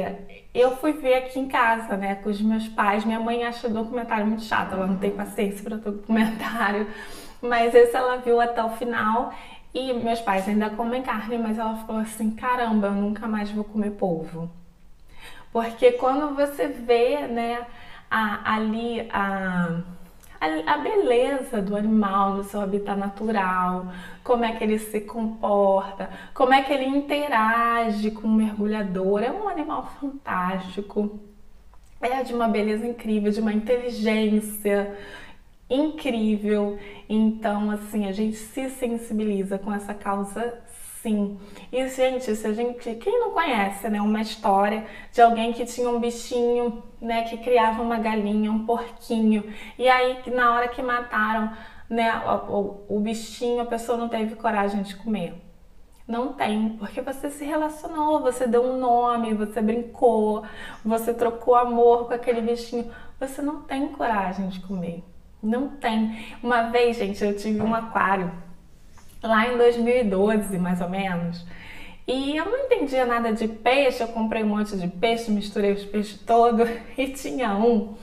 eu 0.54 0.78
fui 0.78 0.94
ver 0.94 1.16
aqui 1.16 1.38
em 1.38 1.48
casa, 1.50 1.98
né, 1.98 2.16
com 2.16 2.30
os 2.30 2.42
meus 2.42 2.70
pais. 2.70 3.04
Minha 3.04 3.20
mãe 3.20 3.44
acha 3.44 3.68
o 3.68 3.74
documentário 3.74 4.26
muito 4.26 4.44
chato, 4.44 4.74
ela 4.74 4.88
não 4.88 4.98
tem 4.98 5.12
paciência 5.12 5.62
para 5.62 5.76
documentário, 5.76 6.88
mas 7.42 7.76
esse 7.76 7.96
ela 7.96 8.16
viu 8.18 8.40
até 8.40 8.64
o 8.64 8.70
final. 8.70 9.34
E 9.74 9.92
meus 9.92 10.22
pais 10.22 10.48
ainda 10.48 10.70
comem 10.70 11.02
carne, 11.02 11.38
mas 11.38 11.60
ela 11.60 11.76
falou 11.86 12.02
assim: 12.02 12.32
caramba, 12.32 12.88
eu 12.88 12.94
nunca 12.94 13.28
mais 13.28 13.52
vou 13.52 13.66
comer 13.66 13.92
polvo. 13.92 14.50
Porque 15.52 15.92
quando 15.94 16.34
você 16.34 16.68
vê, 16.68 17.28
né, 17.28 17.66
a, 18.10 18.56
ali 18.56 19.08
a 19.12 19.82
a, 20.40 20.78
beleza 20.78 21.62
do 21.62 21.76
animal 21.76 22.36
no 22.36 22.44
seu 22.44 22.62
habitat 22.62 22.98
natural, 22.98 23.88
como 24.24 24.46
é 24.46 24.52
que 24.54 24.64
ele 24.64 24.78
se 24.78 25.02
comporta, 25.02 26.10
como 26.34 26.54
é 26.54 26.62
que 26.62 26.74
ele 26.74 26.86
interage 26.86 28.12
com 28.12 28.28
o 28.28 28.32
mergulhador. 28.32 29.24
É 29.24 29.32
um 29.32 29.48
animal 29.48 29.92
fantástico, 30.00 31.20
é 32.02 32.24
de 32.24 32.34
uma 32.34 32.48
beleza 32.48 32.86
incrível, 32.86 33.32
de 33.32 33.40
uma 33.40 33.54
inteligência 33.54 34.96
incrível. 35.70 36.78
Então, 37.10 37.72
assim, 37.72 38.08
a 38.08 38.12
gente 38.12 38.38
se 38.38 38.70
sensibiliza 38.70 39.58
com 39.58 39.74
essa 39.74 39.94
causa 39.94 40.62
Sim. 41.06 41.38
E, 41.72 41.88
gente, 41.88 42.36
se 42.36 42.48
a 42.48 42.52
gente. 42.52 42.96
Quem 42.96 43.20
não 43.20 43.30
conhece, 43.30 43.88
né? 43.90 44.02
Uma 44.02 44.22
história 44.22 44.88
de 45.12 45.22
alguém 45.22 45.54
que 45.54 45.64
tinha 45.64 45.88
um 45.88 46.00
bichinho, 46.00 46.82
né? 47.00 47.26
Que 47.26 47.38
criava 47.38 47.80
uma 47.84 48.00
galinha, 48.00 48.52
um 48.52 48.66
porquinho. 48.66 49.44
E 49.78 49.88
aí, 49.88 50.18
na 50.34 50.56
hora 50.56 50.68
que 50.68 50.82
mataram, 50.82 51.52
né? 51.88 52.12
O, 52.26 52.88
o, 52.90 52.98
o 52.98 53.00
bichinho, 53.00 53.62
a 53.62 53.66
pessoa 53.66 54.00
não 54.00 54.10
teve 54.10 54.34
coragem 54.36 54.82
de 54.82 54.96
comer. 54.96 55.40
Não 56.08 56.34
tem, 56.34 56.70
porque 56.70 57.02
você 57.02 57.30
se 57.30 57.46
relacionou, 57.46 58.22
você 58.22 58.48
deu 58.48 58.64
um 58.64 58.80
nome, 58.80 59.36
você 59.36 59.62
brincou, 59.62 60.44
você 60.84 61.14
trocou 61.14 61.54
amor 61.54 62.08
com 62.08 62.16
aquele 62.16 62.42
bichinho. 62.42 62.92
Você 63.20 63.44
não 63.44 63.62
tem 63.62 63.90
coragem 63.90 64.48
de 64.48 64.60
comer. 64.62 65.04
Não 65.42 65.70
tem. 65.70 66.36
Uma 66.42 66.64
vez, 66.72 66.98
gente, 66.98 67.24
eu 67.24 67.38
tive 67.38 67.62
um 67.62 67.76
aquário 67.76 68.45
lá 69.22 69.48
em 69.48 69.58
2012, 69.58 70.58
mais 70.58 70.82
ou 70.82 70.90
menos. 70.90 71.46
E 72.08 72.38
eu 72.38 72.46
não 72.46 72.66
entendia 72.66 73.06
nada 73.06 73.34
de 73.34 73.48
peixe, 73.48 74.02
eu 74.04 74.08
comprei 74.08 74.44
um 74.44 74.48
monte 74.48 74.78
de 74.78 74.88
peixe, 74.88 75.32
misturei 75.32 75.74
os 75.74 75.84
peixes 75.84 76.20
todos 76.20 76.70
e 76.98 77.08
tinha 77.08 77.56
um 77.56 77.96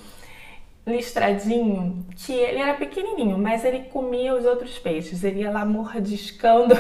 listradinho 0.85 2.05
que 2.17 2.33
ele 2.33 2.59
era 2.59 2.75
pequenininho, 2.75 3.39
mas 3.39 3.65
ele 3.65 3.85
comia 3.85 4.35
os 4.35 4.45
outros 4.45 4.79
peixes, 4.79 5.23
ele 5.23 5.41
ia 5.41 5.51
lá 5.51 5.65
mordiscando 5.65 6.75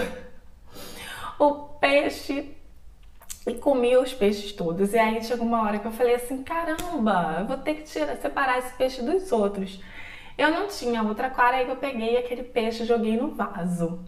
o 1.38 1.52
peixe 1.78 2.56
e 3.46 3.54
comia 3.54 4.00
os 4.00 4.12
peixes 4.12 4.52
todos. 4.52 4.92
E 4.92 4.98
aí 4.98 5.22
chegou 5.22 5.46
uma 5.46 5.62
hora 5.62 5.78
que 5.78 5.86
eu 5.86 5.92
falei 5.92 6.14
assim: 6.16 6.42
caramba, 6.42 7.36
eu 7.40 7.46
vou 7.46 7.58
ter 7.58 7.74
que 7.74 7.82
tirar, 7.82 8.16
separar 8.16 8.58
esse 8.58 8.74
peixe 8.74 9.02
dos 9.02 9.30
outros. 9.30 9.80
Eu 10.36 10.50
não 10.50 10.66
tinha 10.66 11.02
outra 11.02 11.28
aquário, 11.28 11.58
aí 11.58 11.68
eu 11.68 11.76
peguei 11.76 12.16
aquele 12.16 12.42
peixe 12.42 12.82
e 12.82 12.86
joguei 12.86 13.16
no 13.16 13.30
vaso. 13.30 14.00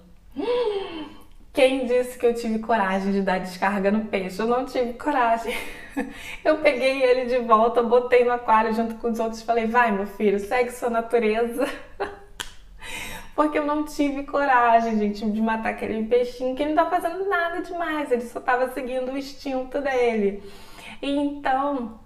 Quem 1.53 1.87
disse 1.87 2.19
que 2.19 2.27
eu 2.27 2.35
tive 2.35 2.59
coragem 2.59 3.13
de 3.13 3.23
dar 3.23 3.39
descarga 3.39 3.91
no 3.91 4.07
peixe? 4.07 4.41
Eu 4.41 4.47
não 4.47 4.65
tive 4.65 4.95
coragem. 4.95 5.57
Eu 6.45 6.59
peguei 6.59 7.01
ele 7.03 7.27
de 7.27 7.39
volta, 7.39 7.81
botei 7.81 8.25
no 8.25 8.33
aquário 8.33 8.75
junto 8.75 8.97
com 8.97 9.09
os 9.09 9.21
outros 9.21 9.41
e 9.41 9.45
falei: 9.45 9.67
vai, 9.67 9.93
meu 9.93 10.07
filho, 10.07 10.41
segue 10.41 10.73
sua 10.73 10.91
natureza. 10.91 11.69
Porque 13.37 13.59
eu 13.59 13.67
não 13.67 13.85
tive 13.85 14.23
coragem, 14.23 14.97
gente, 14.97 15.29
de 15.29 15.41
matar 15.41 15.71
aquele 15.71 16.05
peixinho 16.07 16.55
que 16.55 16.63
ele 16.63 16.73
não 16.73 16.85
tá 16.85 16.91
fazendo 16.91 17.29
nada 17.29 17.63
demais, 17.63 18.13
ele 18.13 18.23
só 18.23 18.39
tava 18.41 18.69
seguindo 18.73 19.11
o 19.11 19.19
instinto 19.19 19.81
dele. 19.81 20.41
Então, 21.03 21.99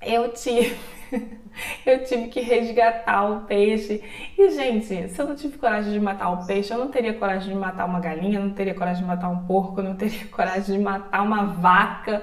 eu 0.00 0.32
tive 0.32 0.76
eu 1.84 2.04
tive 2.04 2.28
que 2.28 2.40
resgatar 2.40 3.24
o 3.24 3.44
peixe. 3.44 4.02
E, 4.36 4.50
gente, 4.50 5.08
se 5.08 5.18
eu 5.18 5.26
não 5.26 5.36
tive 5.36 5.58
coragem 5.58 5.92
de 5.92 6.00
matar 6.00 6.30
o 6.30 6.46
peixe, 6.46 6.72
eu 6.72 6.78
não 6.78 6.88
teria 6.88 7.14
coragem 7.14 7.48
de 7.52 7.58
matar 7.58 7.86
uma 7.86 8.00
galinha, 8.00 8.40
não 8.40 8.50
teria 8.50 8.74
coragem 8.74 9.02
de 9.02 9.08
matar 9.08 9.28
um 9.28 9.46
porco, 9.46 9.82
não 9.82 9.96
teria 9.96 10.26
coragem 10.28 10.76
de 10.76 10.82
matar 10.82 11.22
uma 11.22 11.44
vaca, 11.46 12.22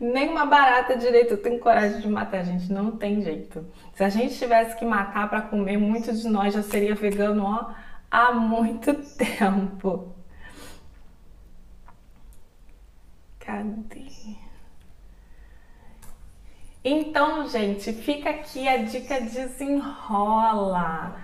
nem 0.00 0.28
uma 0.28 0.46
barata 0.46 0.96
direito. 0.96 1.32
Eu 1.32 1.42
tenho 1.42 1.58
coragem 1.58 2.00
de 2.00 2.08
matar, 2.08 2.44
gente. 2.44 2.72
Não 2.72 2.92
tem 2.92 3.22
jeito. 3.22 3.66
Se 3.94 4.04
a 4.04 4.08
gente 4.08 4.36
tivesse 4.38 4.76
que 4.76 4.84
matar 4.84 5.28
para 5.28 5.42
comer, 5.42 5.78
muitos 5.78 6.22
de 6.22 6.28
nós 6.28 6.54
já 6.54 6.62
seria 6.62 6.94
vegano, 6.94 7.44
ó, 7.44 7.72
há 8.10 8.32
muito 8.32 8.94
tempo. 9.16 10.14
Cadê? 13.38 14.06
Então, 16.88 17.48
gente, 17.48 17.92
fica 17.92 18.30
aqui 18.30 18.68
a 18.68 18.76
dica 18.76 19.20
desenrola. 19.20 21.16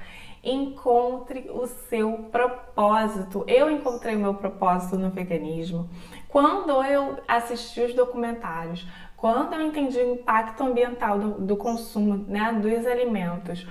Encontre 0.43 1.49
o 1.53 1.69
seu 1.69 2.15
propósito. 2.33 3.45
Eu 3.47 3.71
encontrei 3.71 4.17
o 4.17 4.19
meu 4.19 4.35
propósito 4.35 4.99
no 4.99 5.11
veganismo 5.11 5.89
quando 6.27 6.83
eu 6.83 7.17
assisti 7.29 7.81
os 7.81 7.95
documentários, 7.95 8.85
quando 9.17 9.53
eu 9.53 9.63
entendi 9.65 9.99
o 9.99 10.15
impacto 10.15 10.65
ambiental 10.65 11.21
do, 11.21 11.31
do 11.47 11.57
consumo 11.57 12.25
né, 12.27 12.53
dos 12.55 12.85
alimentos, 12.85 13.65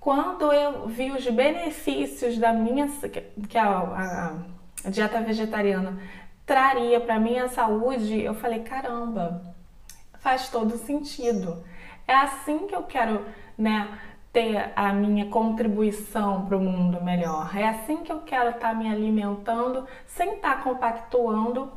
quando 0.00 0.50
eu 0.50 0.86
vi 0.86 1.10
os 1.10 1.28
benefícios 1.28 2.38
da 2.38 2.54
minha 2.54 2.88
que 3.50 3.58
a, 3.58 3.68
a, 3.68 4.34
a 4.82 4.88
dieta 4.88 5.20
vegetariana 5.20 5.98
traria 6.46 7.00
para 7.00 7.20
minha 7.20 7.48
saúde, 7.48 8.22
eu 8.22 8.32
falei 8.32 8.60
caramba, 8.60 9.53
faz 10.24 10.48
todo 10.48 10.78
sentido. 10.78 11.62
É 12.08 12.14
assim 12.14 12.66
que 12.66 12.74
eu 12.74 12.82
quero, 12.84 13.26
né, 13.58 13.98
ter 14.32 14.72
a 14.74 14.90
minha 14.90 15.26
contribuição 15.26 16.46
para 16.46 16.56
o 16.56 16.60
mundo 16.60 17.04
melhor. 17.04 17.54
É 17.54 17.68
assim 17.68 17.98
que 17.98 18.10
eu 18.10 18.22
quero 18.22 18.48
estar 18.48 18.70
tá 18.70 18.74
me 18.74 18.90
alimentando 18.90 19.86
sem 20.06 20.36
estar 20.36 20.56
tá 20.56 20.62
compactuando 20.62 21.70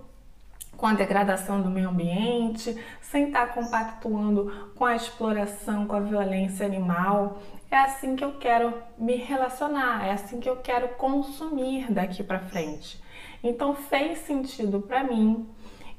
com 0.78 0.88
a 0.88 0.94
degradação 0.94 1.62
do 1.62 1.70
meio 1.70 1.90
ambiente, 1.90 2.82
sem 3.02 3.28
estar 3.28 3.48
tá 3.48 3.54
compactuando 3.54 4.72
com 4.76 4.86
a 4.86 4.96
exploração, 4.96 5.86
com 5.86 5.98
a 5.98 6.00
violência 6.00 6.66
animal. 6.66 7.42
É 7.70 7.78
assim 7.78 8.16
que 8.16 8.24
eu 8.24 8.38
quero 8.38 8.74
me 8.98 9.18
relacionar, 9.18 10.08
é 10.08 10.14
assim 10.14 10.40
que 10.40 10.48
eu 10.48 10.56
quero 10.56 10.88
consumir 10.96 11.92
daqui 11.92 12.24
para 12.24 12.40
frente. 12.40 13.04
Então 13.44 13.76
fez 13.76 14.20
sentido 14.20 14.80
para 14.80 15.04
mim. 15.04 15.46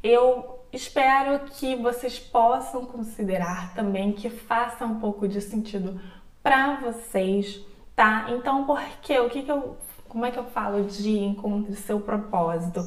Eu 0.02 0.57
espero 0.72 1.40
que 1.50 1.76
vocês 1.76 2.18
possam 2.18 2.84
considerar 2.84 3.74
também 3.74 4.12
que 4.12 4.28
faça 4.28 4.84
um 4.84 4.98
pouco 4.98 5.26
de 5.26 5.40
sentido 5.40 6.00
para 6.42 6.76
vocês, 6.76 7.60
tá? 7.94 8.26
Então, 8.30 8.64
por 8.64 8.80
quê? 9.02 9.18
O 9.18 9.28
que, 9.28 9.42
que 9.42 9.50
eu, 9.50 9.76
como 10.08 10.24
é 10.24 10.30
que 10.30 10.38
eu 10.38 10.44
falo 10.44 10.84
de 10.84 11.18
encontre 11.18 11.74
seu 11.74 12.00
propósito? 12.00 12.80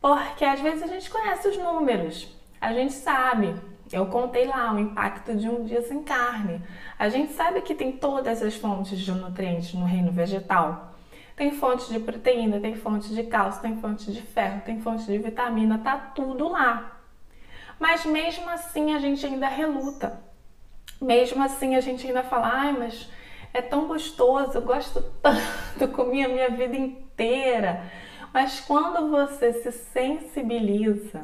Porque 0.00 0.44
às 0.44 0.60
vezes 0.60 0.82
a 0.82 0.86
gente 0.86 1.10
conhece 1.10 1.48
os 1.48 1.56
números, 1.56 2.28
a 2.60 2.72
gente 2.72 2.92
sabe. 2.92 3.54
Eu 3.92 4.06
contei 4.06 4.46
lá 4.46 4.72
o 4.72 4.78
impacto 4.78 5.36
de 5.36 5.48
um 5.48 5.64
dia 5.64 5.82
sem 5.82 6.02
carne. 6.02 6.62
A 6.98 7.10
gente 7.10 7.34
sabe 7.34 7.60
que 7.60 7.74
tem 7.74 7.92
todas 7.92 8.42
as 8.42 8.54
fontes 8.56 8.98
de 8.98 9.12
nutrientes 9.12 9.74
no 9.74 9.84
reino 9.84 10.10
vegetal. 10.10 10.92
Tem 11.36 11.50
fonte 11.50 11.92
de 11.92 12.00
proteína, 12.00 12.58
tem 12.58 12.74
fonte 12.74 13.14
de 13.14 13.22
cálcio, 13.24 13.60
tem 13.60 13.76
fonte 13.76 14.10
de 14.10 14.22
ferro, 14.22 14.62
tem 14.64 14.80
fonte 14.80 15.04
de 15.04 15.18
vitamina, 15.18 15.78
tá 15.78 15.96
tudo 15.96 16.48
lá. 16.48 17.01
Mas 17.82 18.06
mesmo 18.06 18.48
assim 18.48 18.94
a 18.94 19.00
gente 19.00 19.26
ainda 19.26 19.48
reluta. 19.48 20.22
Mesmo 21.00 21.42
assim 21.42 21.74
a 21.74 21.80
gente 21.80 22.06
ainda 22.06 22.22
fala, 22.22 22.48
ai, 22.48 22.72
mas 22.72 23.10
é 23.52 23.60
tão 23.60 23.88
gostoso, 23.88 24.56
eu 24.56 24.62
gosto 24.62 25.02
tanto, 25.20 25.92
comi 25.92 26.24
a 26.24 26.28
minha 26.28 26.48
vida 26.48 26.76
inteira. 26.76 27.82
Mas 28.32 28.60
quando 28.60 29.10
você 29.10 29.52
se 29.54 29.72
sensibiliza, 29.72 31.22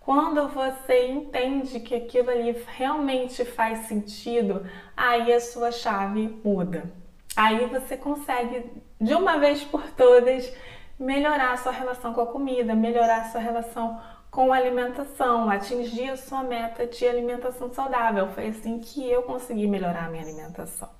quando 0.00 0.46
você 0.48 1.06
entende 1.06 1.80
que 1.80 1.94
aquilo 1.94 2.28
ali 2.28 2.62
realmente 2.76 3.42
faz 3.46 3.86
sentido, 3.86 4.68
aí 4.94 5.32
a 5.32 5.40
sua 5.40 5.72
chave 5.72 6.38
muda. 6.44 6.92
Aí 7.34 7.64
você 7.68 7.96
consegue, 7.96 8.70
de 9.00 9.14
uma 9.14 9.38
vez 9.38 9.64
por 9.64 9.82
todas, 9.92 10.54
melhorar 10.98 11.52
a 11.52 11.56
sua 11.56 11.72
relação 11.72 12.12
com 12.12 12.20
a 12.20 12.26
comida, 12.26 12.74
melhorar 12.74 13.22
a 13.22 13.30
sua 13.30 13.40
relação 13.40 13.98
com 14.34 14.52
alimentação, 14.52 15.48
atingir 15.48 16.10
a 16.10 16.16
sua 16.16 16.42
meta 16.42 16.88
de 16.88 17.06
alimentação 17.06 17.72
saudável. 17.72 18.28
Foi 18.30 18.48
assim 18.48 18.80
que 18.80 19.08
eu 19.08 19.22
consegui 19.22 19.68
melhorar 19.68 20.06
a 20.06 20.08
minha 20.10 20.24
alimentação, 20.24 20.90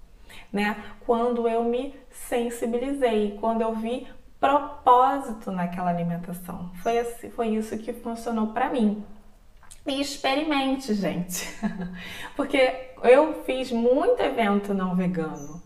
né? 0.53 0.77
Quando 1.05 1.49
eu 1.49 1.65
me 1.65 1.93
sensibilizei, 2.11 3.37
quando 3.41 3.63
eu 3.63 3.75
vi 3.75 4.07
propósito 4.39 5.51
naquela 5.51 5.91
alimentação. 5.91 6.71
Foi 6.81 6.97
assim, 6.97 7.29
foi 7.29 7.49
isso 7.49 7.77
que 7.77 7.93
funcionou 7.93 8.49
para 8.49 8.71
mim. 8.71 9.05
E 9.85 10.01
experimente, 10.01 10.95
gente. 10.95 11.49
Porque 12.37 12.93
eu 13.03 13.43
fiz 13.43 13.73
muito 13.73 14.23
evento 14.23 14.73
não 14.73 14.95
vegano. 14.95 15.61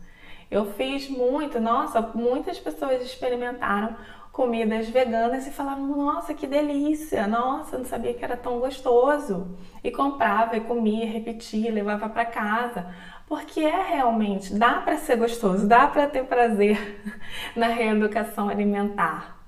Eu 0.50 0.72
fiz 0.72 1.10
muito, 1.10 1.60
nossa, 1.60 2.00
muitas 2.00 2.58
pessoas 2.58 3.02
experimentaram 3.02 3.94
comidas 4.38 4.88
veganas 4.88 5.48
e 5.48 5.50
falava: 5.50 5.80
Nossa, 5.80 6.32
que 6.32 6.46
delícia! 6.46 7.26
Nossa, 7.26 7.76
não 7.76 7.84
sabia 7.84 8.14
que 8.14 8.24
era 8.24 8.36
tão 8.36 8.60
gostoso. 8.60 9.58
E 9.82 9.90
comprava 9.90 10.56
e 10.56 10.60
comia, 10.60 11.04
repetia, 11.10 11.72
levava 11.72 12.08
para 12.08 12.24
casa. 12.24 12.86
Porque 13.26 13.58
é 13.60 13.82
realmente, 13.82 14.54
dá 14.54 14.74
para 14.74 14.96
ser 14.96 15.16
gostoso, 15.16 15.66
dá 15.66 15.88
para 15.88 16.06
ter 16.06 16.24
prazer 16.24 17.02
na 17.56 17.66
reeducação 17.66 18.48
alimentar. 18.48 19.44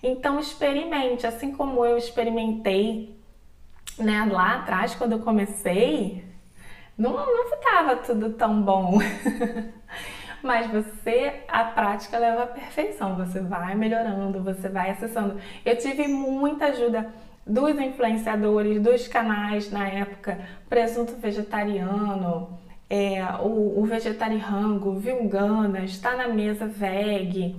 Então 0.00 0.38
experimente, 0.38 1.26
assim 1.26 1.50
como 1.50 1.84
eu 1.84 1.98
experimentei 1.98 3.20
né, 3.98 4.26
lá 4.30 4.58
atrás 4.58 4.94
quando 4.94 5.12
eu 5.12 5.18
comecei, 5.18 6.24
não, 6.96 7.12
não 7.12 7.50
ficava 7.50 7.96
tudo 7.96 8.30
tão 8.34 8.62
bom. 8.62 9.00
Mas 10.42 10.70
você, 10.70 11.42
a 11.48 11.64
prática 11.64 12.18
leva 12.18 12.44
à 12.44 12.46
perfeição. 12.46 13.16
Você 13.16 13.40
vai 13.40 13.74
melhorando, 13.74 14.42
você 14.42 14.68
vai 14.68 14.90
acessando. 14.90 15.38
Eu 15.64 15.76
tive 15.76 16.08
muita 16.08 16.66
ajuda 16.66 17.12
dos 17.46 17.78
influenciadores, 17.78 18.80
dos 18.80 19.08
canais 19.08 19.70
na 19.70 19.88
época, 19.88 20.38
Presunto 20.68 21.16
Vegetariano, 21.16 22.58
é, 22.88 23.22
o, 23.40 23.80
o 23.80 23.84
Vegetariango, 23.84 24.98
Vilgana, 24.98 25.84
Está 25.84 26.16
na 26.16 26.28
Mesa 26.28 26.66
Veg, 26.66 27.56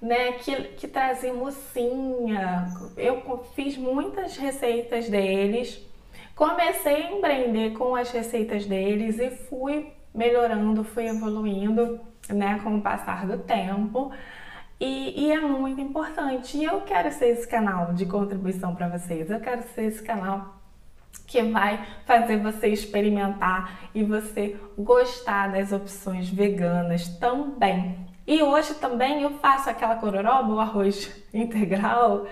né, 0.00 0.32
que, 0.32 0.54
que 0.74 0.88
trazem 0.88 1.32
mocinha. 1.32 2.66
Eu 2.96 3.44
fiz 3.54 3.76
muitas 3.76 4.36
receitas 4.36 5.08
deles, 5.08 5.80
comecei 6.34 6.94
a 6.94 7.12
empreender 7.12 7.72
com 7.72 7.94
as 7.94 8.10
receitas 8.10 8.66
deles 8.66 9.18
e 9.18 9.30
fui 9.30 9.92
melhorando, 10.14 10.84
fui 10.84 11.06
evoluindo 11.06 12.00
né, 12.32 12.60
com 12.62 12.76
o 12.76 12.82
passar 12.82 13.26
do 13.26 13.38
tempo. 13.38 14.12
E, 14.80 15.26
e, 15.26 15.32
é 15.32 15.40
muito 15.40 15.80
importante. 15.80 16.56
E 16.56 16.64
eu 16.64 16.80
quero 16.80 17.12
ser 17.12 17.28
esse 17.28 17.46
canal 17.46 17.92
de 17.92 18.04
contribuição 18.04 18.74
para 18.74 18.88
vocês. 18.88 19.30
Eu 19.30 19.38
quero 19.38 19.62
ser 19.74 19.84
esse 19.84 20.02
canal 20.02 20.56
que 21.26 21.42
vai 21.42 21.86
fazer 22.04 22.38
você 22.38 22.68
experimentar 22.68 23.90
e 23.94 24.02
você 24.02 24.56
gostar 24.76 25.52
das 25.52 25.72
opções 25.72 26.28
veganas 26.28 27.08
também. 27.18 28.06
E 28.26 28.42
hoje 28.42 28.74
também 28.74 29.22
eu 29.22 29.30
faço 29.38 29.68
aquela 29.70 29.94
gororoba, 29.94 30.52
o 30.52 30.60
arroz 30.60 31.10
integral. 31.32 32.26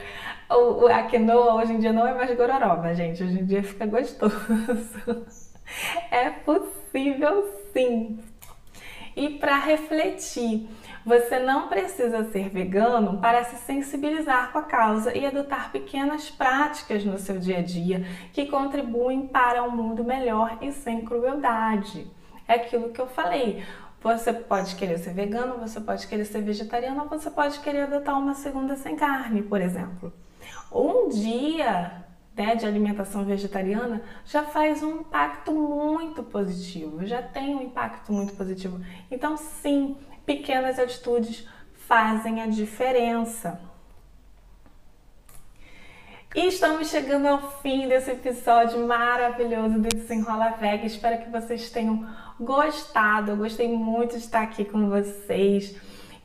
O, 0.50 0.86
a 0.86 1.04
quinoa 1.04 1.54
hoje 1.54 1.72
em 1.72 1.78
dia 1.78 1.92
não 1.92 2.06
é 2.06 2.14
mais 2.14 2.36
gororoba, 2.36 2.94
gente. 2.94 3.22
Hoje 3.22 3.40
em 3.40 3.44
dia 3.44 3.62
fica 3.62 3.86
gostoso. 3.86 4.36
É 6.10 6.30
possível 6.30 7.48
sim. 7.72 8.18
E 9.16 9.30
para 9.30 9.56
refletir, 9.58 10.68
você 11.04 11.38
não 11.38 11.68
precisa 11.68 12.24
ser 12.24 12.48
vegano 12.48 13.18
para 13.18 13.44
se 13.44 13.56
sensibilizar 13.56 14.52
com 14.52 14.58
a 14.58 14.62
causa 14.62 15.16
e 15.16 15.26
adotar 15.26 15.72
pequenas 15.72 16.30
práticas 16.30 17.04
no 17.04 17.18
seu 17.18 17.38
dia 17.38 17.58
a 17.58 17.62
dia 17.62 18.04
que 18.32 18.46
contribuem 18.46 19.26
para 19.26 19.62
um 19.62 19.70
mundo 19.70 20.04
melhor 20.04 20.58
e 20.60 20.72
sem 20.72 21.04
crueldade. 21.04 22.10
É 22.46 22.54
aquilo 22.54 22.90
que 22.90 23.00
eu 23.00 23.06
falei. 23.06 23.64
Você 24.02 24.32
pode 24.32 24.76
querer 24.76 24.98
ser 24.98 25.12
vegano, 25.12 25.58
você 25.58 25.80
pode 25.80 26.06
querer 26.06 26.24
ser 26.24 26.42
vegetariano, 26.42 27.06
você 27.06 27.30
pode 27.30 27.60
querer 27.60 27.82
adotar 27.82 28.18
uma 28.18 28.34
segunda 28.34 28.74
sem 28.76 28.96
carne, 28.96 29.42
por 29.42 29.60
exemplo. 29.60 30.12
Um 30.72 31.08
dia 31.08 32.04
né, 32.36 32.54
de 32.54 32.64
alimentação 32.64 33.24
vegetariana 33.24 34.02
já 34.24 34.42
faz 34.42 34.82
um 34.82 35.00
impacto 35.00 35.52
muito 35.52 36.22
positivo, 36.22 37.04
já 37.04 37.22
tem 37.22 37.54
um 37.54 37.62
impacto 37.62 38.12
muito 38.12 38.34
positivo. 38.34 38.80
Então, 39.10 39.36
sim, 39.36 39.96
pequenas 40.24 40.78
atitudes 40.78 41.46
fazem 41.86 42.40
a 42.40 42.46
diferença. 42.46 43.60
E 46.32 46.46
estamos 46.46 46.88
chegando 46.88 47.26
ao 47.26 47.60
fim 47.60 47.88
desse 47.88 48.12
episódio 48.12 48.86
maravilhoso 48.86 49.80
do 49.80 49.88
Desenrola 49.88 50.50
Veg. 50.50 50.86
Espero 50.86 51.24
que 51.24 51.28
vocês 51.28 51.70
tenham 51.70 52.08
gostado. 52.38 53.32
Eu 53.32 53.36
gostei 53.36 53.66
muito 53.66 54.12
de 54.12 54.18
estar 54.18 54.42
aqui 54.42 54.64
com 54.64 54.88
vocês. 54.88 55.76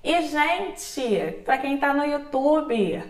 E, 0.03 0.21
gente, 0.21 1.41
para 1.43 1.57
quem 1.57 1.73
está 1.73 1.91
no 1.91 2.05
YouTube, 2.05 3.03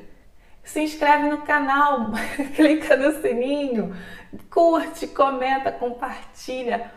se 0.65 0.82
inscreve 0.82 1.30
no 1.30 1.38
canal, 1.43 2.12
clica 2.56 2.97
no 2.97 3.21
sininho, 3.21 3.95
curte, 4.49 5.08
comenta, 5.08 5.71
compartilha. 5.71 6.91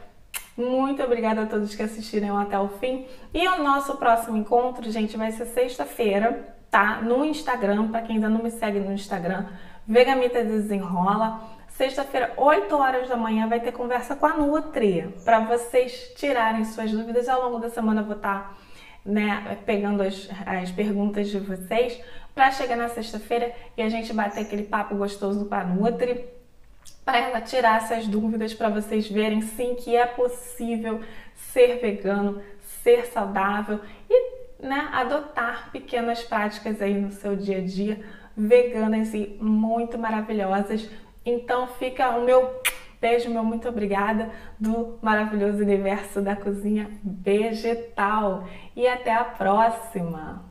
Muito 0.57 1.01
obrigada 1.05 1.43
a 1.43 1.47
todos 1.47 1.75
que 1.77 1.83
assistiram 1.83 2.37
até 2.37 2.59
o 2.59 2.69
fim. 2.69 3.07
E 3.33 3.47
o 3.47 3.63
nosso 3.63 3.97
próximo 3.97 4.37
encontro, 4.37 4.91
gente, 4.91 5.17
vai 5.17 5.31
ser 5.31 5.45
sexta-feira, 5.47 6.57
tá? 6.69 7.01
No 7.01 7.25
Instagram, 7.25 7.89
para 7.89 8.03
quem 8.03 8.17
ainda 8.17 8.29
não 8.29 8.43
me 8.43 8.51
segue 8.51 8.81
no 8.81 8.93
Instagram, 8.93 9.47
Vegamita 9.87 10.43
Desenrola. 10.43 11.41
Sexta-feira, 11.69 12.33
8 12.37 12.75
horas 12.75 13.09
da 13.09 13.17
manhã, 13.17 13.47
vai 13.47 13.61
ter 13.61 13.71
conversa 13.71 14.17
com 14.17 14.27
a 14.27 14.35
Nutri, 14.35 15.15
para 15.25 15.39
vocês 15.41 16.13
tirarem 16.17 16.65
suas 16.65 16.91
dúvidas. 16.91 17.29
Ao 17.29 17.41
longo 17.41 17.61
da 17.61 17.71
semana 17.71 18.01
eu 18.01 18.05
vou 18.05 18.17
estar 18.17 18.49
tá, 18.49 18.57
né, 19.07 19.59
pegando 19.65 20.03
as, 20.03 20.29
as 20.45 20.73
perguntas 20.73 21.29
de 21.29 21.39
vocês 21.39 22.03
para 22.39 22.53
chegar 22.53 22.77
na 22.77 22.89
sexta-feira 22.89 23.53
e 23.77 23.83
a 23.83 23.89
gente 23.89 24.13
bater 24.13 24.43
aquele 24.43 24.63
papo 24.63 24.95
gostoso 24.95 25.47
com 25.47 25.55
a 25.57 25.65
Nutri 25.65 26.25
para 27.05 27.19
ela 27.19 27.41
tirar 27.41 27.79
essas 27.79 28.07
dúvidas 28.07 28.55
para 28.55 28.69
vocês 28.69 29.11
verem 29.11 29.41
sim 29.41 29.75
que 29.75 29.97
é 29.97 30.07
possível 30.07 31.01
ser 31.35 31.81
vegano, 31.81 32.41
ser 32.85 33.07
saudável 33.07 33.81
e 34.09 34.65
né, 34.65 34.89
adotar 34.93 35.73
pequenas 35.73 36.23
práticas 36.23 36.81
aí 36.81 36.95
no 36.95 37.11
seu 37.11 37.35
dia 37.35 37.59
a 37.59 37.61
dia 37.61 38.05
veganas 38.37 39.13
e 39.15 39.37
muito 39.41 39.99
maravilhosas. 39.99 40.89
Então 41.27 41.67
fica 41.67 42.11
o 42.11 42.25
meu 42.25 42.63
beijo, 43.01 43.31
meu 43.31 43.43
muito 43.43 43.69
obrigada 43.69 44.31
do 44.61 44.97
maravilhoso 45.03 45.59
universo 45.59 46.23
da 46.23 46.37
cozinha 46.37 46.89
vegetal 47.03 48.47
e 48.77 48.87
até 48.87 49.13
a 49.13 49.25
próxima. 49.25 50.48